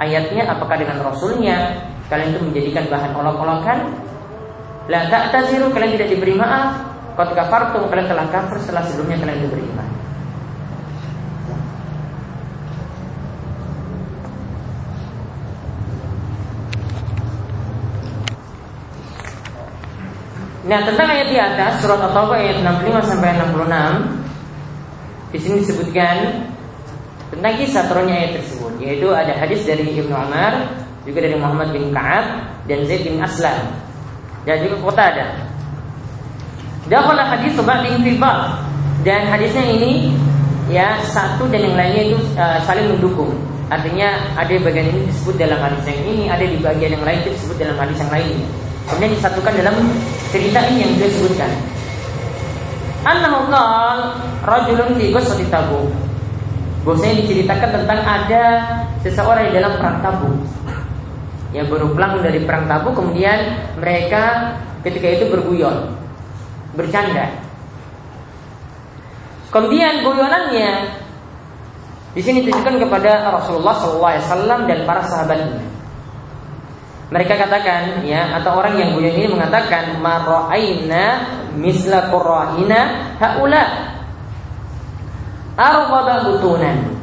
ayatnya, 0.00 0.48
apakah 0.48 0.80
dengan 0.80 0.96
rasulnya 1.04 1.76
kalian 2.08 2.32
itu 2.32 2.40
menjadikan 2.40 2.84
bahan 2.88 3.12
olok-olokan? 3.12 3.78
La 4.88 5.08
ta'taziru 5.08 5.72
kalian 5.72 5.96
tidak 6.00 6.08
diberi 6.12 6.36
maaf. 6.36 6.93
Qad 7.14 7.30
kafartum 7.30 7.86
kalian 7.86 8.10
telah 8.10 8.26
kafir 8.26 8.58
setelah 8.58 8.82
sebelumnya 8.90 9.22
kalian 9.22 9.38
itu 9.38 9.48
beriman. 9.54 9.88
Nah 20.64 20.80
tentang 20.82 21.06
ayat 21.12 21.28
di 21.30 21.38
atas 21.38 21.84
surat 21.84 22.00
At-Taubah 22.02 22.40
ayat 22.40 22.64
65 22.66 23.10
sampai 23.14 23.36
66 23.36 24.24
di 25.30 25.38
sini 25.38 25.56
disebutkan 25.60 26.16
tentang 27.30 27.54
kisah 27.60 27.84
turunnya 27.86 28.16
ayat 28.26 28.42
tersebut 28.42 28.72
yaitu 28.82 29.06
ada 29.12 29.38
hadis 29.38 29.62
dari 29.62 29.86
Ibnu 29.86 30.10
Umar 30.10 30.72
juga 31.04 31.18
dari 31.20 31.36
Muhammad 31.36 31.70
bin 31.70 31.92
Ka'ab 31.92 32.26
dan 32.64 32.80
Zaid 32.88 33.06
bin 33.06 33.20
Aslam 33.20 33.70
dan 34.48 34.56
juga 34.66 34.76
kota 34.82 35.02
ada. 35.14 35.53
Dakhala 36.84 37.24
hadis 37.32 37.56
ba'din 37.56 38.04
fil 38.04 38.20
dan 39.04 39.28
hadisnya 39.28 39.64
ini 39.68 40.12
ya 40.68 40.96
satu 41.04 41.44
dan 41.52 41.60
yang 41.60 41.76
lainnya 41.76 42.02
itu 42.12 42.18
uh, 42.36 42.60
saling 42.64 42.88
mendukung. 42.88 43.32
Artinya 43.72 44.36
ada 44.36 44.52
bagian 44.60 44.92
ini 44.92 45.08
disebut 45.08 45.40
dalam 45.40 45.56
hadis 45.60 45.80
yang 45.88 46.00
ini, 46.04 46.24
ada 46.28 46.44
di 46.44 46.56
bagian 46.60 46.92
yang 46.96 47.04
lain 47.04 47.20
disebut 47.24 47.56
dalam 47.56 47.76
hadis 47.80 47.96
yang 48.00 48.12
lainnya. 48.12 48.48
Kemudian 48.84 49.12
disatukan 49.16 49.52
dalam 49.56 49.74
cerita 50.28 50.60
ini 50.68 50.78
yang 50.84 50.92
dia 51.00 51.08
sebutkan. 51.08 51.50
Annahu 53.04 53.48
qal 53.48 53.98
rajulun 54.44 54.96
fi 55.00 55.04
ghazwati 55.12 55.44
Tabuk. 55.48 55.88
Bosnya 56.84 57.16
diceritakan 57.16 57.80
tentang 57.80 58.00
ada 58.04 58.44
seseorang 59.00 59.48
di 59.48 59.52
dalam 59.56 59.72
perang 59.80 60.04
Tabuk. 60.04 60.36
Yang 61.56 61.66
baru 61.72 61.86
pulang 61.96 62.20
dari 62.20 62.44
perang 62.44 62.68
Tabuk 62.68 62.92
kemudian 62.92 63.56
mereka 63.80 64.52
ketika 64.84 65.08
itu 65.08 65.32
berguyon, 65.32 65.96
bercanda. 66.74 67.30
Kemudian 69.54 70.02
guyonannya 70.02 70.70
di 72.14 72.22
sini 72.22 72.46
ditujukan 72.46 72.78
kepada 72.86 73.26
Rasulullah 73.30 73.74
SAW 73.74 74.66
dan 74.66 74.86
para 74.86 75.02
sahabatnya. 75.02 75.62
Mereka 77.10 77.34
katakan 77.38 78.02
ya 78.02 78.34
atau 78.38 78.58
orang 78.58 78.74
yang 78.74 78.90
guyon 78.98 79.14
ini 79.14 79.28
mengatakan 79.30 80.02
mara'aina 80.02 81.04
misla 81.54 82.10
qurra'ina 82.10 83.14
haula 83.22 83.94
arghaba 85.54 86.26
butunan 86.26 86.98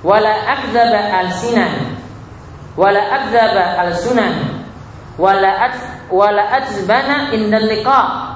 wala 0.00 0.32
akzaba 0.48 1.00
alsinan 1.24 2.00
wala 2.76 3.00
akzaba 3.00 3.64
alsunan 3.84 4.64
wala 5.20 5.50
at, 5.68 5.74
wala 6.08 6.42
atzbana 6.48 7.30
indal 7.36 7.68
liqa 7.68 8.33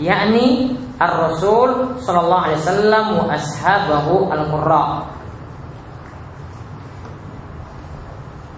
yakni 0.00 0.74
ar-rasul 0.98 1.98
sallallahu 2.02 2.44
alaihi 2.50 2.60
wasallam 2.60 3.06
wa 3.18 3.24
ashabahu 3.30 4.14
al-qurra 4.30 4.86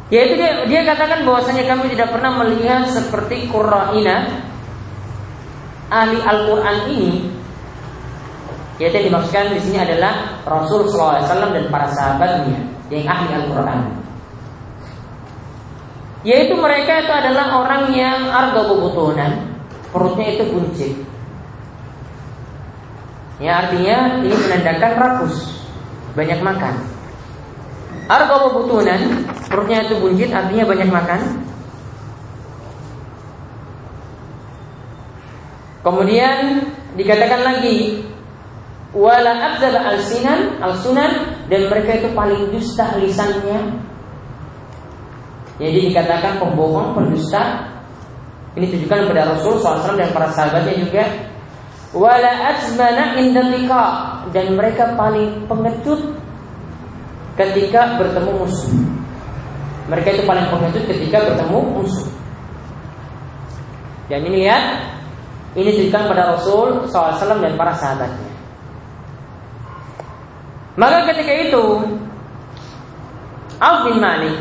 Yaitu 0.06 0.38
dia, 0.38 0.62
dia 0.70 0.86
katakan 0.86 1.26
bahwasanya 1.26 1.66
kami 1.66 1.90
tidak 1.90 2.14
pernah 2.14 2.38
melihat 2.38 2.86
seperti 2.86 3.50
Qur'ina 3.50 4.38
ahli 5.90 6.22
Al-Qur'an 6.22 6.86
ini 6.86 7.34
yaitu 8.76 9.00
yang 9.00 9.06
dimaksudkan 9.08 9.56
di 9.56 9.60
sini 9.64 9.78
adalah 9.80 10.44
Rasul 10.44 10.84
SAW 10.84 11.24
dan 11.24 11.64
para 11.72 11.88
sahabatnya 11.96 12.60
yang 12.92 13.08
ahli 13.08 13.32
Al-Quran. 13.32 13.80
Yaitu 16.26 16.54
mereka 16.60 17.00
itu 17.00 17.12
adalah 17.12 17.56
orang 17.56 17.88
yang 17.96 18.28
arga 18.28 18.68
butunan, 18.68 19.32
perutnya 19.88 20.26
itu 20.36 20.44
buncit. 20.52 20.92
Ya 23.36 23.52
artinya 23.60 24.24
ini 24.24 24.32
menandakan 24.32 24.92
rakus, 24.96 25.60
banyak 26.16 26.40
makan. 26.40 26.74
Arga 28.06 28.48
butunan 28.54 29.26
perutnya 29.50 29.82
itu 29.84 29.94
buncit 29.98 30.30
artinya 30.32 30.64
banyak 30.64 30.88
makan. 30.88 31.20
Kemudian 35.82 36.66
dikatakan 36.96 37.42
lagi 37.44 38.02
wala 38.96 39.52
abzal 39.52 39.76
al-sinan 39.76 40.56
al-sunan 40.58 41.44
dan 41.52 41.68
mereka 41.68 41.98
itu 41.98 42.08
paling 42.16 42.50
dusta 42.54 42.96
lisannya. 42.98 43.84
Jadi 45.56 45.92
dikatakan 45.92 46.40
pembohong, 46.40 46.96
pendusta. 46.96 47.72
Ini 48.56 48.72
tujukan 48.72 49.08
kepada 49.08 49.36
Rasul 49.36 49.60
SAW 49.60 50.00
dan 50.00 50.08
para 50.16 50.32
sahabatnya 50.32 50.80
juga. 50.80 51.04
Wala 51.96 52.52
azmana 52.52 53.16
indalika 53.16 54.20
dan 54.28 54.52
mereka 54.52 54.92
paling 55.00 55.48
pengecut 55.48 56.12
ketika 57.40 57.96
bertemu 57.96 58.44
musuh. 58.44 58.76
Mereka 59.88 60.20
itu 60.20 60.22
paling 60.28 60.44
pengecut 60.52 60.84
ketika 60.84 61.24
bertemu 61.24 61.58
musuh. 61.72 62.12
Dan 64.12 64.28
ini 64.28 64.44
lihat, 64.44 64.92
ini 65.56 65.72
ditujukan 65.72 66.12
pada 66.12 66.36
Rasul 66.36 66.84
SAW 66.84 67.40
dan 67.40 67.56
para 67.56 67.72
sahabatnya. 67.72 68.28
Maka 70.76 71.08
ketika 71.08 71.32
itu 71.32 71.64
Auf 73.56 73.88
bin 73.88 74.04
Malik 74.04 74.36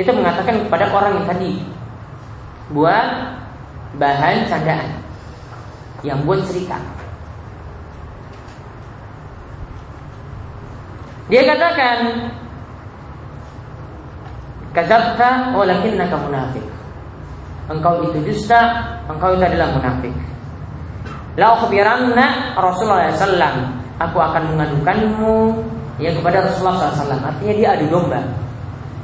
itu 0.00 0.08
mengatakan 0.16 0.64
kepada 0.64 0.88
orang 0.88 1.20
yang 1.20 1.26
tadi 1.28 1.52
buat 2.72 3.36
bahan 4.00 4.48
candaan 4.48 5.09
yang 6.06 6.20
buat 6.24 6.40
cerita. 6.48 6.76
Dia 11.30 11.46
katakan 11.46 11.98
Kadzabta 14.70 15.50
walakinnaka 15.50 16.14
munafik. 16.14 16.62
Engkau 17.66 18.06
itu 18.06 18.22
dusta, 18.22 18.86
engkau 19.10 19.34
itu 19.34 19.42
adalah 19.42 19.74
munafik. 19.74 20.14
La 21.34 21.58
ukhbiranna 21.58 22.54
Rasulullah 22.54 23.10
sallallahu 23.10 23.80
aku 23.98 24.18
akan 24.18 24.42
mengadukanmu 24.54 25.34
ya 26.00 26.10
kepada 26.14 26.46
Rasulullah 26.46 26.90
SAW. 26.90 27.20
Artinya 27.20 27.54
dia 27.54 27.68
adu 27.76 27.86
domba. 27.92 28.20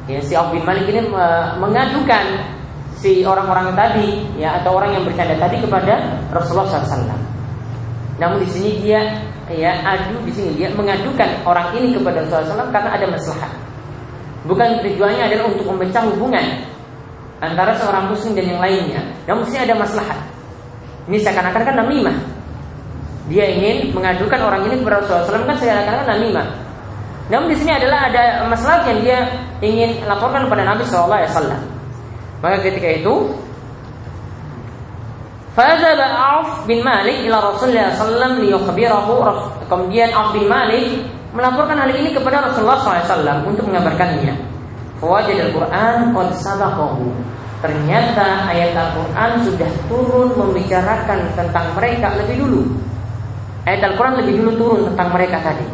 Ya, 0.06 0.22
si 0.22 0.38
Auf 0.38 0.54
bin 0.54 0.62
Malik 0.62 0.86
ini 0.86 1.02
mengadukan 1.58 2.24
si 2.96 3.22
orang-orang 3.22 3.76
tadi 3.76 4.24
ya 4.40 4.60
atau 4.60 4.80
orang 4.80 4.96
yang 4.96 5.04
bercanda 5.04 5.36
tadi 5.36 5.60
kepada 5.60 6.16
Rasulullah 6.32 6.80
SAW. 6.80 7.12
Namun 8.16 8.40
di 8.40 8.48
sini 8.48 8.70
dia 8.80 9.00
ya 9.52 9.78
adu 9.84 10.18
di 10.24 10.32
sini 10.32 10.56
dia 10.56 10.72
mengadukan 10.72 11.44
orang 11.44 11.76
ini 11.76 11.94
kepada 11.94 12.24
Rasulullah 12.24 12.66
SAW 12.66 12.72
karena 12.72 12.90
ada 12.96 13.06
masalah. 13.06 13.50
Bukan 14.46 14.68
tujuannya 14.80 15.22
adalah 15.26 15.46
untuk 15.52 15.66
memecah 15.74 16.02
hubungan 16.08 16.46
antara 17.42 17.76
seorang 17.76 18.08
muslim 18.08 18.32
dan 18.32 18.46
yang 18.56 18.60
lainnya. 18.62 19.00
Namun 19.28 19.44
di 19.44 19.48
sini 19.52 19.60
ada 19.68 19.74
masalah. 19.76 20.16
Ini 21.06 21.18
seakan-akan 21.22 21.62
kan 21.62 21.76
namimah. 21.76 22.16
Dia 23.26 23.44
ingin 23.50 23.90
mengadukan 23.90 24.38
orang 24.38 24.70
ini 24.70 24.80
kepada 24.80 25.02
Rasulullah 25.02 25.26
SAW 25.26 25.50
kan 25.50 25.56
seakan-akan 25.60 26.06
namimah. 26.16 26.46
Namun 27.26 27.46
di 27.50 27.56
sini 27.58 27.74
adalah 27.74 28.06
ada 28.06 28.46
masalah 28.46 28.86
yang 28.86 29.02
dia 29.02 29.18
ingin 29.58 29.98
laporkan 30.06 30.46
kepada 30.46 30.62
Nabi 30.62 30.86
SAW. 30.86 31.75
Maka 32.46 32.62
ketika 32.62 33.02
itu 33.02 33.34
Fadzaba 35.58 36.06
Auf 36.14 36.62
bin 36.70 36.78
Malik 36.86 37.26
ila 37.26 37.50
Rasulullah 37.50 37.90
sallallahu 37.90 38.38
liyukhbirahu 38.38 39.14
kemudian 39.66 40.14
Auf 40.14 40.30
bin 40.30 40.46
Malik 40.46 41.02
melaporkan 41.34 41.74
hal 41.74 41.90
ini 41.90 42.14
kepada 42.14 42.46
Rasulullah 42.46 42.78
SAW 42.78 43.42
untuk 43.50 43.66
mengabarkannya. 43.66 44.36
Fawajad 45.02 45.50
al-Quran 45.50 46.14
qad 46.14 46.28
sabaqahu. 46.38 47.10
Ternyata 47.66 48.52
ayat 48.52 48.78
Al-Quran 48.78 49.30
sudah 49.42 49.70
turun 49.90 50.28
membicarakan 50.38 51.34
tentang 51.34 51.66
mereka 51.74 52.14
lebih 52.14 52.46
dulu. 52.46 52.62
Ayat 53.66 53.90
Al-Quran 53.90 54.22
lebih 54.22 54.34
dulu 54.38 54.50
turun 54.54 54.80
tentang 54.92 55.08
mereka 55.10 55.42
tadi. 55.42 55.66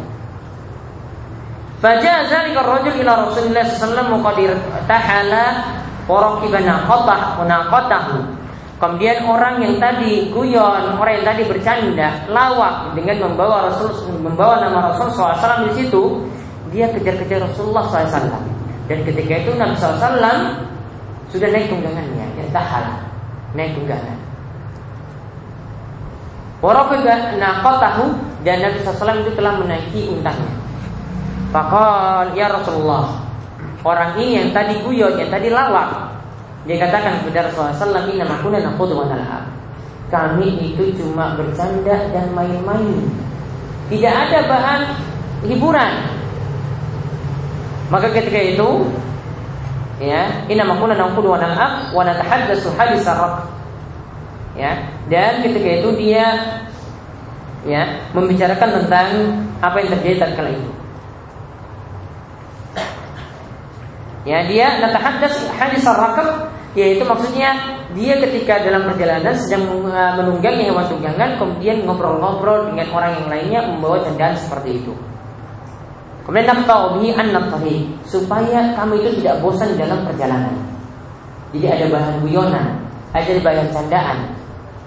Faja'a 1.83 2.31
zalika 2.31 2.63
ar-rajul 2.63 2.95
ila 3.03 3.27
Rasulullah 3.27 3.67
sallallahu 3.67 4.23
alaihi 4.23 4.55
wasallam 4.87 5.82
Warokibana 6.03 6.83
kotah 6.83 7.39
munakotahu 7.39 8.43
Kemudian 8.83 9.23
orang 9.23 9.63
yang 9.63 9.79
tadi 9.79 10.27
guyon, 10.27 10.99
orang 10.99 11.13
yang 11.15 11.23
tadi 11.23 11.47
bercanda, 11.47 12.27
lawak 12.27 12.91
dengan 12.91 13.31
membawa 13.31 13.71
Rasul, 13.71 14.11
membawa 14.19 14.59
nama 14.59 14.91
Rasul 14.91 15.07
SAW 15.07 15.71
di 15.71 15.79
situ, 15.79 16.27
dia 16.75 16.91
kejar-kejar 16.91 17.47
Rasulullah 17.47 17.87
SAW. 17.87 18.43
Dan 18.91 19.07
ketika 19.07 19.39
itu 19.39 19.55
Nabi 19.55 19.79
SAW 19.79 20.59
sudah 21.31 21.47
naik 21.47 21.71
tunggangannya, 21.71 22.27
yang 22.35 22.49
tahal, 22.51 23.07
naik 23.55 23.71
tunggangan. 23.71 24.19
Warokibana 26.59 27.63
kotahu 27.63 28.19
dan 28.43 28.67
Nabi 28.67 28.83
SAW 28.83 29.23
itu 29.23 29.31
telah 29.31 29.63
menaiki 29.63 30.11
untangnya. 30.11 30.51
Fakal 31.55 32.35
ya 32.35 32.51
Rasulullah, 32.51 33.15
Orang 33.83 34.15
ini 34.15 34.39
yang 34.39 34.49
tadi 34.55 34.79
guyon, 34.79 35.19
yang 35.19 35.27
tadi 35.27 35.51
lawak. 35.51 36.15
Dia 36.63 36.79
katakan 36.79 37.19
kepada 37.19 37.51
Rasulullah 37.51 37.75
SAW 37.75 38.07
Inna 38.07 38.23
makuna 38.23 38.63
nakudu 38.63 38.95
wa 38.95 39.11
Kami 40.07 40.71
itu 40.71 40.95
cuma 40.95 41.35
bercanda 41.35 42.07
dan 42.15 42.31
main-main. 42.31 43.03
Tidak 43.91 44.13
ada 44.13 44.39
bahan 44.47 44.81
hiburan. 45.43 45.93
Maka 47.91 48.07
ketika 48.15 48.39
itu 48.39 48.87
ya 50.01 50.47
inna 50.49 50.65
makuna 50.65 50.97
naqudu 50.97 51.29
wa 51.29 51.37
nal'ab 51.37 51.93
wa 51.93 52.01
natahaddatsu 52.01 52.73
hadis 52.73 53.05
ya 54.57 54.71
dan 55.09 55.41
ketika 55.45 55.69
itu 55.81 55.89
dia 55.97 56.25
ya 57.63 57.83
membicarakan 58.11 58.83
tentang 58.83 59.07
apa 59.63 59.75
yang 59.79 59.89
terjadi 59.97 60.15
tatkala 60.27 60.51
itu 60.51 60.71
Ya, 64.23 64.47
dia 64.47 64.79
natahaddas 64.79 65.51
hadis 65.59 65.83
rakab 65.83 66.47
yaitu 66.73 67.05
maksudnya 67.05 67.53
dia 67.93 68.17
ketika 68.17 68.57
dalam 68.65 68.89
perjalanan 68.89 69.35
sedang 69.37 69.69
uh, 69.85 70.17
menunggangi 70.17 70.65
hewan 70.65 70.89
tunggangan 70.89 71.37
kemudian 71.37 71.85
ngobrol-ngobrol 71.85 72.73
dengan 72.73 72.89
orang 72.89 73.11
yang 73.21 73.27
lainnya 73.29 73.61
membawa 73.69 74.01
candaan 74.01 74.33
seperti 74.33 74.81
itu. 74.81 74.93
Kemudian 76.23 76.49
naqta'u 76.49 76.97
bihi 76.97 77.13
an 77.19 77.35
supaya 78.07 78.73
kami 78.79 78.95
itu 79.03 79.21
tidak 79.21 79.43
bosan 79.43 79.75
dalam 79.75 80.07
perjalanan. 80.07 80.55
Jadi 81.51 81.67
ada 81.67 81.85
bahan 81.91 82.15
guyonan, 82.23 82.67
ada 83.11 83.31
bahan 83.43 83.69
candaan. 83.69 84.17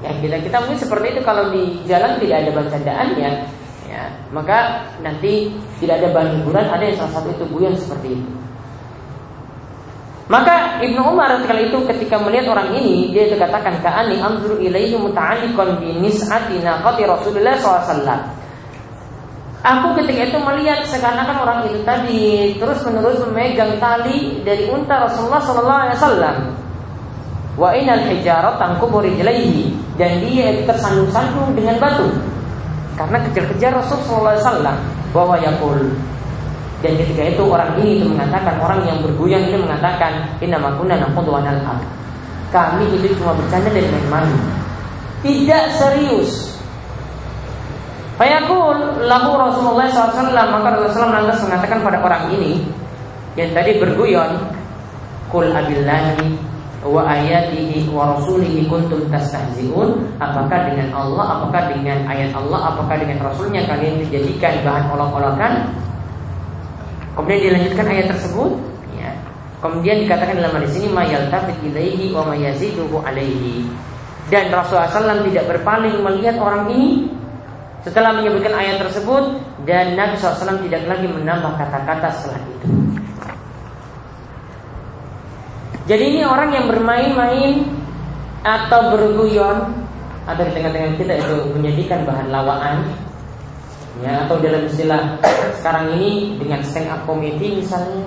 Ya 0.00 0.10
kita 0.16 0.40
kita 0.42 0.56
mungkin 0.64 0.80
seperti 0.80 1.06
itu 1.12 1.20
kalau 1.22 1.52
di 1.52 1.84
jalan 1.84 2.18
tidak 2.18 2.36
ada 2.40 2.50
bahan 2.56 2.68
candaan 2.72 3.08
ya, 3.20 3.30
ya 3.86 4.02
maka 4.32 4.88
nanti 5.04 5.54
tidak 5.78 6.02
ada 6.02 6.08
bahan 6.10 6.40
hiburan, 6.40 6.66
ada 6.72 6.82
yang 6.82 6.96
salah 6.98 7.20
satu 7.20 7.28
itu 7.36 7.44
guyon 7.52 7.76
seperti 7.76 8.16
itu. 8.16 8.45
Maka 10.26 10.82
Ibnu 10.82 10.98
Umar 11.06 11.38
ketika 11.38 11.54
itu 11.54 11.78
ketika 11.86 12.16
melihat 12.18 12.50
orang 12.50 12.74
ini 12.74 13.14
dia 13.14 13.30
katakan 13.30 13.78
ka'ani 13.78 14.18
anzuru 14.18 14.58
ilaihi 14.58 14.98
muta'alliqan 14.98 15.78
bi 15.78 16.02
nis'ati 16.02 16.66
naqati 16.66 17.06
Rasulullah 17.06 17.54
SAW. 17.54 18.02
Aku 19.62 19.94
ketika 19.98 20.30
itu 20.30 20.38
melihat 20.42 20.82
seakan-akan 20.82 21.36
orang 21.42 21.58
itu 21.70 21.78
tadi 21.86 22.54
terus 22.58 22.82
menerus 22.86 23.22
memegang 23.22 23.78
tali 23.78 24.42
dari 24.42 24.66
unta 24.66 25.06
Rasulullah 25.06 25.42
Sallallahu 25.42 25.82
Alaihi 25.86 25.98
Wasallam. 25.98 26.36
Wa 27.58 27.70
inal 27.74 28.02
hijarat 28.10 28.58
tangkubu 28.58 29.02
rijlaihi 29.02 29.74
dan 29.94 30.22
dia 30.26 30.58
itu 30.58 30.62
tersandung-sandung 30.66 31.54
dengan 31.54 31.78
batu 31.78 32.06
karena 32.98 33.22
kejar-kejar 33.30 33.78
Rasulullah 33.78 34.02
Sallallahu 34.02 34.26
Alaihi 34.26 34.46
Wasallam 34.46 34.76
bahwa 35.14 35.34
yakul 35.38 35.78
dan 36.84 36.92
ketika 37.00 37.22
itu 37.32 37.42
orang 37.48 37.72
ini 37.80 38.00
itu 38.00 38.06
mengatakan 38.12 38.60
orang 38.60 38.84
yang 38.84 38.98
berguyon 39.00 39.48
ini 39.48 39.56
mengatakan 39.56 40.28
inna 40.44 40.60
makuna 40.60 41.00
naqudu 41.00 41.30
wa 41.32 41.40
nal'ab. 41.40 41.80
Kami 42.52 42.84
itu 42.92 43.16
cuma 43.16 43.32
bercanda 43.32 43.72
dan 43.72 43.86
main-main. 43.88 44.36
Tidak 45.24 45.64
serius. 45.72 46.52
Fayaqul 48.20 49.08
lahu 49.08 49.30
Rasulullah 49.36 49.88
SAW 49.92 50.32
maka 50.32 50.80
Rasulullah 50.80 51.20
lantas 51.20 51.40
mengatakan 51.44 51.84
pada 51.84 51.98
orang 52.00 52.32
ini 52.32 52.64
yang 53.36 53.52
tadi 53.52 53.76
berguyon, 53.76 54.40
kul 55.28 55.52
abillahi 55.52 56.32
wa 56.86 57.02
ayatihi 57.02 57.90
wa 57.92 58.16
rasulihi 58.16 58.70
kuntum 58.70 59.04
tastahzi'un 59.10 60.16
apakah 60.22 60.70
dengan 60.70 60.94
Allah 60.94 61.40
apakah 61.40 61.74
dengan 61.74 62.06
ayat 62.06 62.30
Allah 62.32 62.72
apakah 62.72 62.96
dengan 63.00 63.26
rasulnya 63.26 63.66
kalian 63.66 64.00
dijadikan 64.06 64.62
bahan 64.62 64.86
olok-olokan 64.94 65.52
Kemudian 67.16 67.40
dilanjutkan 67.48 67.86
ayat 67.88 68.06
tersebut 68.12 68.52
ya. 69.00 69.10
Kemudian 69.64 70.04
dikatakan 70.04 70.36
dalam 70.36 70.52
hadis 70.60 70.76
ini 70.76 70.92
wa 72.12 72.22
mayaziduhu 72.28 73.00
alaihi. 73.00 73.64
Dan 74.28 74.52
Rasulullah 74.52 74.90
SAW 74.90 75.24
tidak 75.32 75.48
berpaling 75.48 76.02
melihat 76.04 76.36
orang 76.36 76.68
ini 76.76 77.08
setelah 77.80 78.18
menyebutkan 78.18 78.52
ayat 78.52 78.82
tersebut 78.82 79.38
dan 79.64 79.94
Nabi 79.96 80.18
SAW 80.18 80.60
tidak 80.66 80.82
lagi 80.84 81.06
menambah 81.08 81.56
kata-kata 81.56 82.08
setelah 82.12 82.42
itu. 82.42 82.68
Jadi 85.86 86.04
ini 86.18 86.20
orang 86.26 86.50
yang 86.50 86.66
bermain-main 86.66 87.62
atau 88.42 88.90
berguyon 88.90 89.70
atau 90.26 90.42
di 90.42 90.52
tengah-tengah 90.52 90.98
kita 90.98 91.14
itu 91.22 91.36
menjadikan 91.54 92.02
bahan 92.02 92.26
lawaan 92.34 93.05
ya 94.04 94.28
atau 94.28 94.36
dalam 94.40 94.68
istilah 94.68 95.16
sekarang 95.60 95.96
ini 95.96 96.36
dengan 96.36 96.60
stand 96.60 96.92
up 96.92 97.08
comedy 97.08 97.64
misalnya 97.64 98.04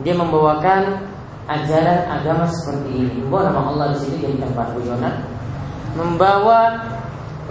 dia 0.00 0.14
membawakan 0.16 1.12
ajaran 1.46 2.00
agama 2.08 2.44
seperti 2.48 2.90
ini. 2.96 3.12
Membawa 3.22 3.50
nama 3.50 3.60
Allah 3.70 3.86
di 3.94 3.98
sini 4.02 4.14
jadi 4.22 4.36
tempat 4.40 4.66
guyonan. 4.78 5.14
Membawa 5.92 6.58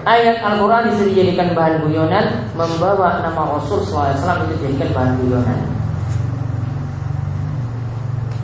ayat 0.08 0.42
Al-Quran 0.42 0.90
di 0.90 0.94
sini 0.98 1.08
dijadikan 1.14 1.54
bahan 1.54 1.86
guyonan. 1.86 2.26
Membawa 2.56 3.22
nama 3.22 3.42
Rasul 3.58 3.84
SAW 3.86 4.16
itu 4.48 4.54
dijadikan 4.58 4.90
bahan 4.96 5.14
guyonan. 5.22 5.60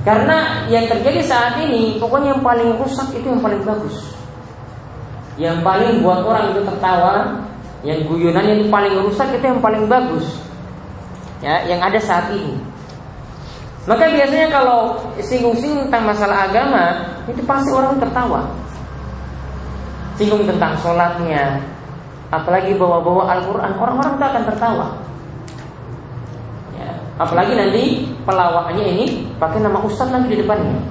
Karena 0.08 0.64
yang 0.72 0.88
terjadi 0.88 1.20
saat 1.20 1.60
ini 1.60 2.00
pokoknya 2.00 2.38
yang 2.38 2.44
paling 2.44 2.80
rusak 2.80 3.12
itu 3.12 3.28
yang 3.28 3.44
paling 3.44 3.60
bagus. 3.68 4.16
Yang 5.36 5.58
paling 5.62 6.00
buat 6.00 6.24
orang 6.24 6.56
itu 6.56 6.64
tertawa 6.64 7.44
yang 7.86 8.10
guyonannya 8.10 8.66
yang 8.66 8.70
paling 8.74 8.96
rusak 9.06 9.30
itu 9.38 9.46
yang 9.46 9.62
paling 9.62 9.86
bagus. 9.86 10.26
Ya 11.46 11.62
yang 11.70 11.78
ada 11.78 12.02
saat 12.02 12.34
ini. 12.34 12.58
Maka 13.86 14.10
biasanya 14.10 14.52
kalau 14.52 15.00
singgung-singgung 15.22 15.88
tentang 15.88 16.10
masalah 16.10 16.50
agama 16.50 16.86
itu 17.30 17.40
pasti 17.46 17.70
orang 17.70 18.02
tertawa. 18.02 18.50
Singgung 20.18 20.44
tentang 20.50 20.74
sholatnya. 20.82 21.62
Apalagi 22.34 22.76
bawa-bawa 22.76 23.32
Al-Quran 23.38 23.72
orang-orang 23.80 24.20
itu 24.20 24.26
akan 24.28 24.44
tertawa. 24.44 24.88
Ya, 26.76 26.92
apalagi 27.16 27.54
nanti 27.56 27.84
pelawaknya 28.28 28.84
ini 28.84 29.06
pakai 29.40 29.64
nama 29.64 29.80
ustadz 29.80 30.12
lagi 30.12 30.36
di 30.36 30.38
depannya. 30.44 30.82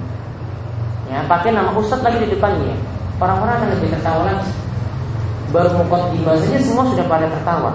Ya 1.11 1.21
pakai 1.29 1.53
nama 1.53 1.69
ustadz 1.77 2.01
lagi 2.01 2.25
di 2.25 2.33
depannya. 2.33 2.73
Orang-orang 3.21 3.61
akan 3.61 3.69
lebih 3.77 3.93
tertawa 3.93 4.25
lagi 4.25 4.66
baru 5.51 5.69
mukot 5.79 6.11
saja 6.43 6.59
semua 6.59 6.83
sudah 6.91 7.05
pada 7.07 7.27
tertawa. 7.31 7.71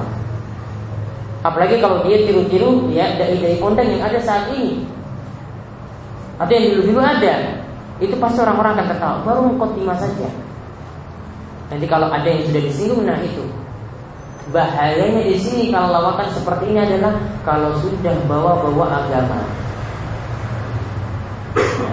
Apalagi 1.43 1.83
kalau 1.83 2.07
dia 2.07 2.23
tiru-tiru 2.23 2.93
ya 2.95 3.19
dai-dai 3.19 3.59
kondang 3.59 3.89
yang 3.91 4.03
ada 4.07 4.19
saat 4.23 4.53
ini. 4.55 4.87
Atau 6.39 6.53
yang 6.55 6.67
dulu-dulu 6.79 7.01
ada. 7.03 7.35
Itu 7.99 8.15
pasti 8.19 8.39
orang-orang 8.43 8.79
akan 8.79 8.87
tertawa. 8.95 9.17
Baru 9.27 9.41
mukotimah 9.51 9.99
saja. 9.99 10.29
Nanti 11.73 11.87
kalau 11.89 12.13
ada 12.13 12.29
yang 12.29 12.45
sudah 12.47 12.63
disinggung, 12.63 13.03
nah 13.09 13.19
itu 13.25 13.43
bahayanya 14.53 15.23
di 15.25 15.39
sini 15.39 15.71
kalau 15.71 15.95
lawakan 15.95 16.29
seperti 16.35 16.75
ini 16.75 16.81
adalah 16.83 17.15
kalau 17.47 17.73
sudah 17.81 18.13
bawa-bawa 18.29 18.87
agama. 19.03 19.41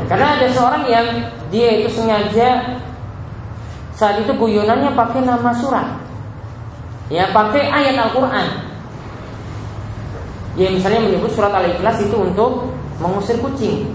Karena 0.09 0.27
ada 0.35 0.47
seorang 0.49 0.83
yang 0.89 1.07
dia 1.53 1.79
itu 1.79 1.89
sengaja 1.93 2.81
saat 3.99 4.23
itu 4.23 4.31
guyonannya 4.31 4.95
pakai 4.95 5.27
nama 5.27 5.51
surat. 5.59 5.99
Ya, 7.11 7.27
pakai 7.35 7.67
ayat 7.67 7.99
Al-Qur'an. 7.99 8.47
Dia 10.55 10.71
misalnya 10.71 11.03
menyebut 11.03 11.35
surat 11.35 11.51
Al-Ikhlas 11.51 11.99
itu 11.99 12.15
untuk 12.15 12.71
mengusir 13.03 13.35
kucing. 13.43 13.91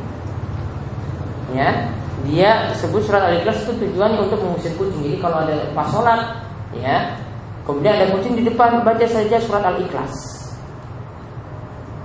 Ya, 1.57 1.88
dia 2.28 2.68
sebut 2.76 3.00
surat 3.00 3.32
Al-Ikhlas 3.32 3.64
itu 3.64 3.72
tujuannya 3.80 4.28
untuk 4.28 4.44
mengusir 4.44 4.76
kucing. 4.76 5.00
Jadi 5.09 5.18
kalau 5.24 5.40
ada 5.40 5.72
pas 5.72 5.88
sholat, 5.88 6.20
ya, 6.76 7.16
kemudian 7.64 7.96
ada 7.96 8.12
kucing 8.12 8.36
di 8.36 8.44
depan, 8.44 8.84
baca 8.84 9.07
saja 9.09 9.40
surat 9.40 9.64
Al-Ikhlas. 9.64 10.12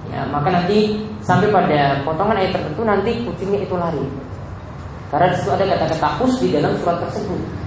Ya, 0.07 0.23
maka 0.31 0.55
nanti 0.55 1.03
sampai 1.19 1.51
pada 1.51 1.99
potongan 2.07 2.39
ayat 2.39 2.55
tertentu 2.55 2.81
nanti 2.87 3.11
kucingnya 3.27 3.67
itu 3.67 3.75
lari. 3.75 4.07
Karena 5.11 5.33
di 5.33 5.35
situ 5.35 5.51
ada 5.51 5.65
kata-kata 5.67 6.09
us 6.23 6.33
di 6.39 6.47
dalam 6.53 6.73
surat 6.79 6.97
tersebut. 7.03 7.58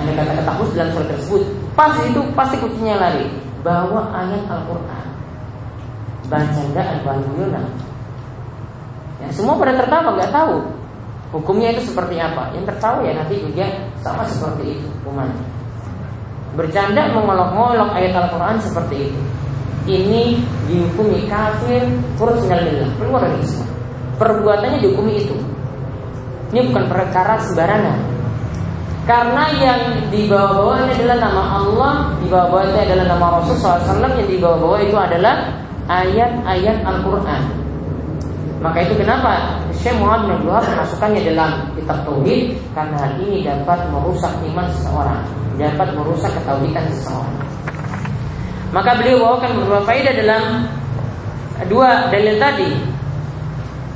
Ada 0.00 0.12
kata-kata 0.16 0.52
us 0.64 0.70
dalam 0.72 0.90
surat 0.96 1.08
tersebut. 1.12 1.42
Pas 1.76 1.92
itu 2.04 2.20
pasti 2.32 2.56
kucingnya 2.60 2.96
lari. 2.96 3.26
Bawa 3.60 4.08
ayat 4.16 4.48
Al-Quran. 4.48 5.06
Bacandaan, 6.32 6.96
bahan 7.04 7.20
guyonan. 7.26 7.66
Ya, 9.20 9.28
semua 9.36 9.60
pada 9.60 9.76
tertawa 9.76 10.16
nggak 10.16 10.32
tahu 10.32 10.64
hukumnya 11.36 11.76
itu 11.76 11.92
seperti 11.92 12.16
apa. 12.16 12.54
Yang 12.56 12.72
tertawa 12.72 13.04
ya 13.04 13.12
nanti 13.20 13.36
juga 13.36 13.66
sama 14.00 14.24
seperti 14.24 14.80
itu 14.80 14.86
hukumannya. 15.00 15.44
Bercanda 16.56 17.12
mengolok-ngolok 17.14 17.94
ayat 17.94 18.10
Al-Quran 18.10 18.58
seperti 18.58 19.06
itu 19.06 19.20
Ini 19.86 20.34
dihukumi 20.66 21.30
kafir 21.30 21.86
Furus 22.18 22.42
Keluar 22.42 23.22
dari 23.22 23.38
Islam 23.38 23.70
Perbuatannya 24.18 24.82
dihukumi 24.82 25.14
itu 25.14 25.38
ini 26.50 26.66
bukan 26.66 26.84
perkara 26.90 27.38
sembarangan. 27.38 28.09
Karena 29.08 29.48
yang 29.56 29.80
dibawa-bawa 30.12 30.86
ini 30.86 30.92
adalah 31.00 31.16
nama 31.18 31.42
Allah, 31.56 31.92
dibawa-bawa 32.20 32.62
itu 32.68 32.78
adalah 32.84 33.04
nama 33.08 33.26
Rasul 33.40 33.56
SAW, 33.58 34.12
yang 34.12 34.28
dibawa-bawa 34.28 34.76
itu 34.84 34.96
adalah 34.96 35.34
ayat-ayat 35.88 36.84
Al-Quran. 36.84 37.42
Maka 38.60 38.84
itu 38.84 38.94
kenapa 39.00 39.56
Syekh 39.72 39.96
Muhammad 39.96 40.36
bin 40.36 40.52
Abdul 40.52 40.76
masukkannya 40.76 41.20
dalam 41.32 41.50
kitab 41.72 42.04
Tauhid 42.04 42.60
karena 42.76 42.96
hal 43.00 43.12
ini 43.24 43.40
dapat 43.40 43.88
merusak 43.88 44.36
iman 44.52 44.68
seseorang, 44.68 45.20
dapat 45.56 45.88
merusak 45.96 46.30
ketauhidan 46.36 46.84
seseorang. 46.92 47.36
Maka 48.70 49.00
beliau 49.00 49.24
bawakan 49.24 49.50
beberapa 49.56 49.82
faedah 49.88 50.12
dalam 50.12 50.42
dua 51.72 52.12
dalil 52.12 52.36
tadi 52.36 52.70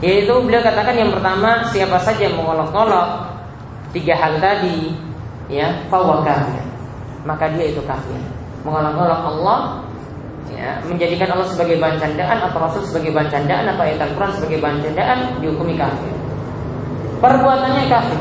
yaitu 0.05 0.35
beliau 0.37 0.61
katakan 0.61 0.97
yang 0.97 1.13
pertama 1.13 1.65
siapa 1.73 1.97
saja 2.01 2.29
yang 2.29 2.37
mengolok-olok 2.37 3.34
tiga 3.95 4.19
hal 4.19 4.43
tadi 4.43 4.93
ya 5.49 5.71
fawa 5.89 6.27
kafir. 6.27 6.61
Maka 7.25 7.49
dia 7.55 7.73
itu 7.73 7.81
kafir. 7.87 8.19
Mengolok-olok 8.67 9.21
Allah 9.23 9.59
ya, 10.51 10.83
menjadikan 10.85 11.33
Allah 11.33 11.49
sebagai 11.49 11.81
bahan 11.81 11.97
candaan 11.97 12.39
atau 12.51 12.59
Rasul 12.59 12.83
sebagai 12.85 13.15
bahan 13.15 13.31
candaan 13.31 13.65
atau 13.73 13.83
ayat 13.87 14.03
Al-Quran 14.03 14.33
sebagai 14.37 14.59
bahan 14.61 14.79
candaan 14.83 15.19
dihukumi 15.41 15.75
kafir. 15.79 16.13
Perbuatannya 17.23 17.85
kafir. 17.89 18.21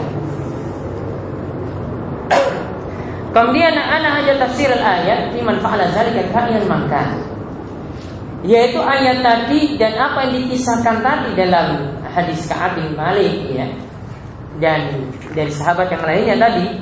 Kemudian 3.33 3.73
anak 3.73 4.21
aja 4.21 4.45
tafsir 4.45 4.69
ayat 4.69 5.33
Iman 5.33 5.57
fa'ala 5.57 5.89
zalika 5.89 6.21
ka'inan 6.29 6.69
makan 6.69 7.33
yaitu 8.43 8.75
ayat 8.83 9.23
tadi 9.23 9.79
dan 9.79 9.95
apa 9.95 10.27
yang 10.27 10.43
dikisahkan 10.43 10.99
tadi 10.99 11.31
dalam 11.31 11.95
hadis 12.03 12.43
Ka'ab 12.45 12.75
bin 12.75 12.91
Malik 12.91 13.47
ya 13.47 13.63
dan 14.63 15.11
dari 15.35 15.51
sahabat 15.51 15.91
yang 15.91 16.03
lainnya 16.07 16.35
tadi 16.39 16.79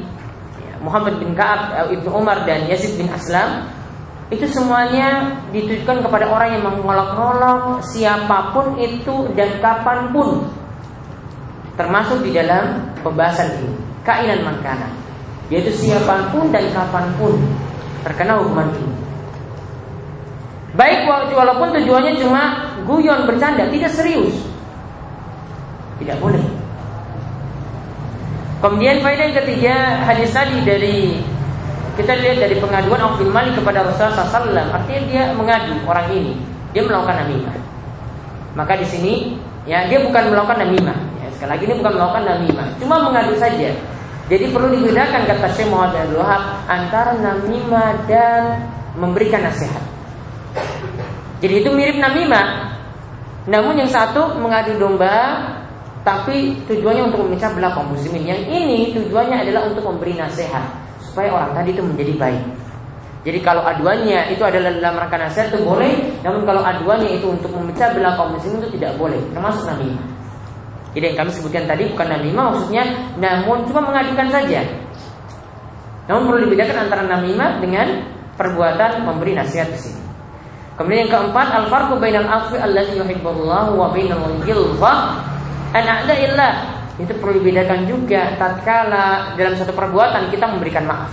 Muhammad 0.86 1.18
bin 1.18 1.34
Ka'ab 1.34 1.62
eh, 1.74 1.98
Ibnu 1.98 2.10
Umar 2.14 2.46
dan 2.46 2.70
Yazid 2.70 3.02
bin 3.02 3.10
Aslam 3.10 3.66
itu 4.30 4.46
semuanya 4.48 5.42
ditujukan 5.50 6.06
kepada 6.06 6.30
orang 6.30 6.56
yang 6.56 6.64
mengolok-olok 6.70 7.82
siapa 7.82 8.54
pun 8.54 8.78
itu 8.78 9.34
dan 9.34 9.58
kapan 9.58 10.14
pun 10.14 10.46
termasuk 11.74 12.22
di 12.22 12.32
dalam 12.38 12.94
pembahasan 13.02 13.50
ini 13.58 13.74
kainan 14.06 14.46
mankana 14.46 14.94
yaitu 15.50 15.74
siapa 15.74 16.30
pun 16.30 16.54
dan 16.54 16.70
kapan 16.70 17.10
pun 17.18 17.34
terkena 18.06 18.38
hukuman 18.38 18.70
ini 18.78 19.02
Baik 20.72 21.04
walaupun 21.36 21.76
tujuannya 21.76 22.16
cuma 22.16 22.72
guyon 22.88 23.28
bercanda, 23.28 23.68
tidak 23.68 23.92
serius. 23.92 24.32
Tidak 26.00 26.16
boleh. 26.24 26.61
Kemudian 28.62 29.02
faedah 29.02 29.26
yang 29.26 29.38
ketiga 29.42 29.74
hadis 30.06 30.30
tadi 30.30 30.62
dari 30.62 31.18
kita 31.98 32.14
lihat 32.14 32.46
dari 32.46 32.56
pengaduan 32.62 33.02
bin 33.18 33.34
Malik 33.34 33.58
kepada 33.58 33.82
Rasulullah 33.82 34.22
SAW 34.22 34.54
artinya 34.54 35.02
dia 35.10 35.24
mengadu 35.34 35.76
orang 35.90 36.08
ini. 36.14 36.38
Dia 36.72 36.86
melakukan 36.86 37.26
namimah. 37.26 37.58
Maka 38.54 38.78
di 38.78 38.88
sini 38.88 39.14
ya 39.66 39.90
dia 39.90 40.06
bukan 40.06 40.30
melakukan 40.30 40.62
namimah. 40.62 40.98
Ya, 41.20 41.28
sekali 41.34 41.50
lagi 41.58 41.64
ini 41.68 41.76
bukan 41.82 41.94
melakukan 41.98 42.24
namimah. 42.24 42.68
Cuma 42.78 42.96
mengadu 43.02 43.34
saja. 43.42 43.74
Jadi 44.30 44.46
perlu 44.54 44.72
dibedakan 44.72 45.28
kata 45.28 45.48
Syekh 45.58 45.68
Muhammad 45.68 46.08
bin 46.08 46.44
antara 46.70 47.12
namimah 47.18 47.98
dan 48.06 48.62
memberikan 48.96 49.44
nasihat. 49.44 49.84
Jadi 51.42 51.66
itu 51.66 51.70
mirip 51.74 51.98
namimah. 51.98 52.78
Namun 53.50 53.74
yang 53.82 53.90
satu 53.90 54.38
mengadu 54.38 54.78
domba 54.78 55.42
tapi 56.02 56.58
tujuannya 56.66 57.14
untuk 57.14 57.30
memecah 57.30 57.54
belah 57.54 57.72
kaum 57.78 57.94
muslimin. 57.94 58.26
Yang 58.26 58.42
ini 58.50 58.80
tujuannya 58.98 59.38
adalah 59.46 59.62
untuk 59.70 59.86
memberi 59.86 60.18
nasihat 60.18 60.66
supaya 60.98 61.30
orang 61.30 61.54
tadi 61.54 61.78
itu 61.78 61.84
menjadi 61.86 62.14
baik. 62.18 62.44
Jadi 63.22 63.40
kalau 63.46 63.62
aduannya 63.62 64.34
itu 64.34 64.42
adalah 64.42 64.74
dalam 64.74 64.98
rangka 64.98 65.18
nasihat 65.22 65.54
itu 65.54 65.62
boleh, 65.62 65.94
namun 66.26 66.42
kalau 66.42 66.66
aduannya 66.66 67.22
itu 67.22 67.30
untuk 67.30 67.54
memecah 67.54 67.94
belah 67.94 68.18
kaum 68.18 68.34
muslimin 68.34 68.66
itu 68.66 68.82
tidak 68.82 68.98
boleh, 68.98 69.22
termasuk 69.30 69.70
namimah. 69.70 70.06
Jadi 70.92 71.04
yang 71.06 71.18
kami 71.24 71.30
sebutkan 71.32 71.64
tadi 71.70 71.88
bukan 71.88 72.08
namimah 72.10 72.46
maksudnya 72.52 72.84
namun 73.22 73.64
cuma 73.70 73.82
mengadukan 73.86 74.28
saja. 74.34 74.62
Namun 76.10 76.22
perlu 76.28 76.40
dibedakan 76.50 76.78
antara 76.90 77.04
namimah 77.06 77.62
dengan 77.62 77.88
perbuatan 78.36 79.06
memberi 79.06 79.38
nasihat 79.38 79.70
di 79.70 79.80
sini. 79.80 80.02
Kemudian 80.76 81.06
yang 81.06 81.12
keempat 81.14 81.48
al-farqu 81.62 81.94
bainal 82.02 82.26
afwi 82.26 82.58
allazi 82.58 82.98
yuhibbullah 82.98 83.70
wa 83.78 83.94
bainal 83.94 84.34
ghilza 84.42 84.94
an 85.72 85.86
a'da'illah. 85.86 86.54
Itu 87.00 87.18
perlu 87.18 87.42
dibedakan 87.42 87.88
juga 87.90 88.36
tatkala 88.38 89.34
dalam 89.34 89.58
satu 89.58 89.74
perbuatan 89.74 90.30
kita 90.30 90.46
memberikan 90.46 90.86
maaf. 90.86 91.12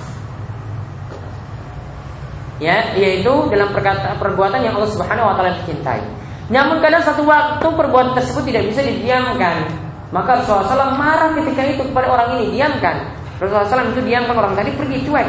Ya, 2.58 2.90
yaitu 2.98 3.30
dalam 3.54 3.70
perkata, 3.70 4.18
perbuatan 4.18 4.66
yang 4.66 4.74
Allah 4.74 4.90
Subhanahu 4.90 5.30
wa 5.30 5.34
taala 5.38 5.62
cintai. 5.62 6.02
Namun 6.50 6.82
kadang 6.82 7.06
satu 7.06 7.22
waktu 7.22 7.62
perbuatan 7.62 8.18
tersebut 8.18 8.50
tidak 8.50 8.66
bisa 8.74 8.82
didiamkan. 8.82 9.70
Maka 10.10 10.40
Rasulullah 10.40 10.90
SAW 10.90 10.96
marah 10.96 11.30
ketika 11.36 11.62
itu 11.68 11.84
kepada 11.92 12.08
orang 12.08 12.40
ini, 12.40 12.58
diamkan. 12.58 13.14
Rasulullah 13.38 13.68
SAW 13.68 13.92
itu 13.94 14.02
diamkan 14.02 14.34
orang 14.34 14.56
tadi 14.58 14.74
pergi 14.74 15.06
cuek. 15.06 15.28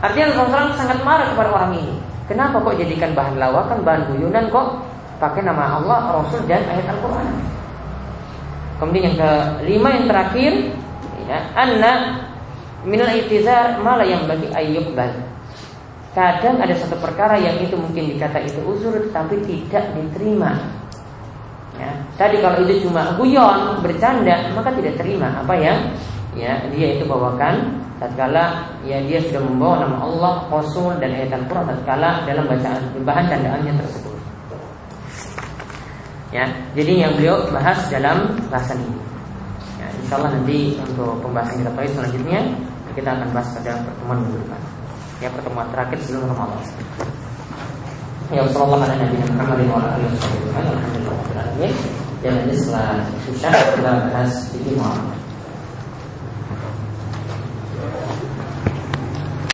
Artinya 0.00 0.26
Rasulullah 0.32 0.72
SAW 0.72 0.80
sangat 0.80 0.98
marah 1.04 1.26
kepada 1.34 1.50
orang 1.52 1.72
ini. 1.76 1.94
Kenapa 2.26 2.58
kok 2.58 2.74
jadikan 2.78 3.14
bahan 3.14 3.38
lawakan, 3.38 3.78
bahan 3.86 4.02
guyonan 4.10 4.50
kok 4.50 4.66
pakai 5.22 5.42
nama 5.46 5.78
Allah, 5.78 6.22
Rasul 6.22 6.42
dan 6.50 6.62
ayat 6.66 6.86
Al-Quran? 6.90 7.55
Kemudian 8.76 9.16
yang 9.16 9.16
kelima 9.60 9.88
yang 9.96 10.06
terakhir, 10.08 10.52
ya, 11.24 11.38
anna 11.56 11.92
minal 12.84 13.10
itizar 13.12 13.80
malah 13.80 14.04
yang 14.04 14.28
bagi 14.28 14.52
bal. 14.92 15.12
Kadang 16.16 16.56
ada 16.64 16.72
satu 16.72 16.96
perkara 16.96 17.36
yang 17.36 17.60
itu 17.60 17.76
mungkin 17.76 18.08
dikata 18.08 18.40
itu 18.40 18.60
uzur 18.64 18.96
tapi 19.12 19.36
tidak 19.44 19.92
diterima. 19.92 20.56
Ya, 21.76 21.92
tadi 22.16 22.40
kalau 22.40 22.64
itu 22.64 22.88
cuma 22.88 23.12
guyon, 23.20 23.84
bercanda, 23.84 24.48
maka 24.56 24.72
tidak 24.72 24.96
terima 24.96 25.44
apa 25.44 25.52
yang 25.60 25.76
ya 26.32 26.64
dia 26.72 26.96
itu 26.96 27.04
bawakan 27.04 27.84
tatkala 28.00 28.76
ya 28.84 29.00
dia 29.04 29.20
sudah 29.24 29.44
membawa 29.44 29.84
nama 29.84 29.96
Allah, 30.04 30.34
Rasul 30.52 30.96
dan 31.00 31.12
ayat 31.16 31.36
Al-Qur'an 31.36 31.68
tatkala 31.68 32.24
dalam 32.24 32.44
bacaan 32.48 32.80
bahan 33.04 33.24
candaannya 33.28 33.72
tersebut. 33.76 34.05
Ya, 36.34 36.44
jadi 36.74 37.06
yang 37.06 37.12
beliau 37.14 37.46
bahas 37.54 37.86
dalam 37.86 38.34
bahasan 38.50 38.82
ini. 38.82 39.00
Ya, 39.78 39.86
insya 40.02 40.18
Allah 40.18 40.34
nanti 40.34 40.74
untuk 40.82 41.22
pembahasan 41.22 41.62
kita 41.62 41.70
tahu 41.70 41.86
selanjutnya 41.94 42.40
kita 42.96 43.12
akan 43.12 43.28
bahas 43.36 43.48
pada 43.60 43.76
pertemuan 43.84 44.18
minggu 44.24 44.38
depan. 44.40 44.60
Ya 45.20 45.28
pertemuan 45.28 45.66
terakhir 45.68 45.98
sebelum 46.00 46.32
Ramadan. 46.32 46.64
Ya 48.32 48.40
Rasulullah 48.42 48.90
ala 48.90 48.96
Nabi 48.98 49.16
Muhammad 49.22 49.58
wa 49.70 49.76
ala 49.78 49.88
alihi 49.94 50.10
wa 50.10 50.18
sahbihi 50.18 50.48
Alhamdulillah 50.50 51.72
Dan 52.26 52.34
ini 52.42 52.54
setelah 52.58 53.06
Isya 53.30 53.50
kita 53.54 53.92
bahas 54.10 54.32
fikih 54.50 54.74
muamalah 54.74 55.15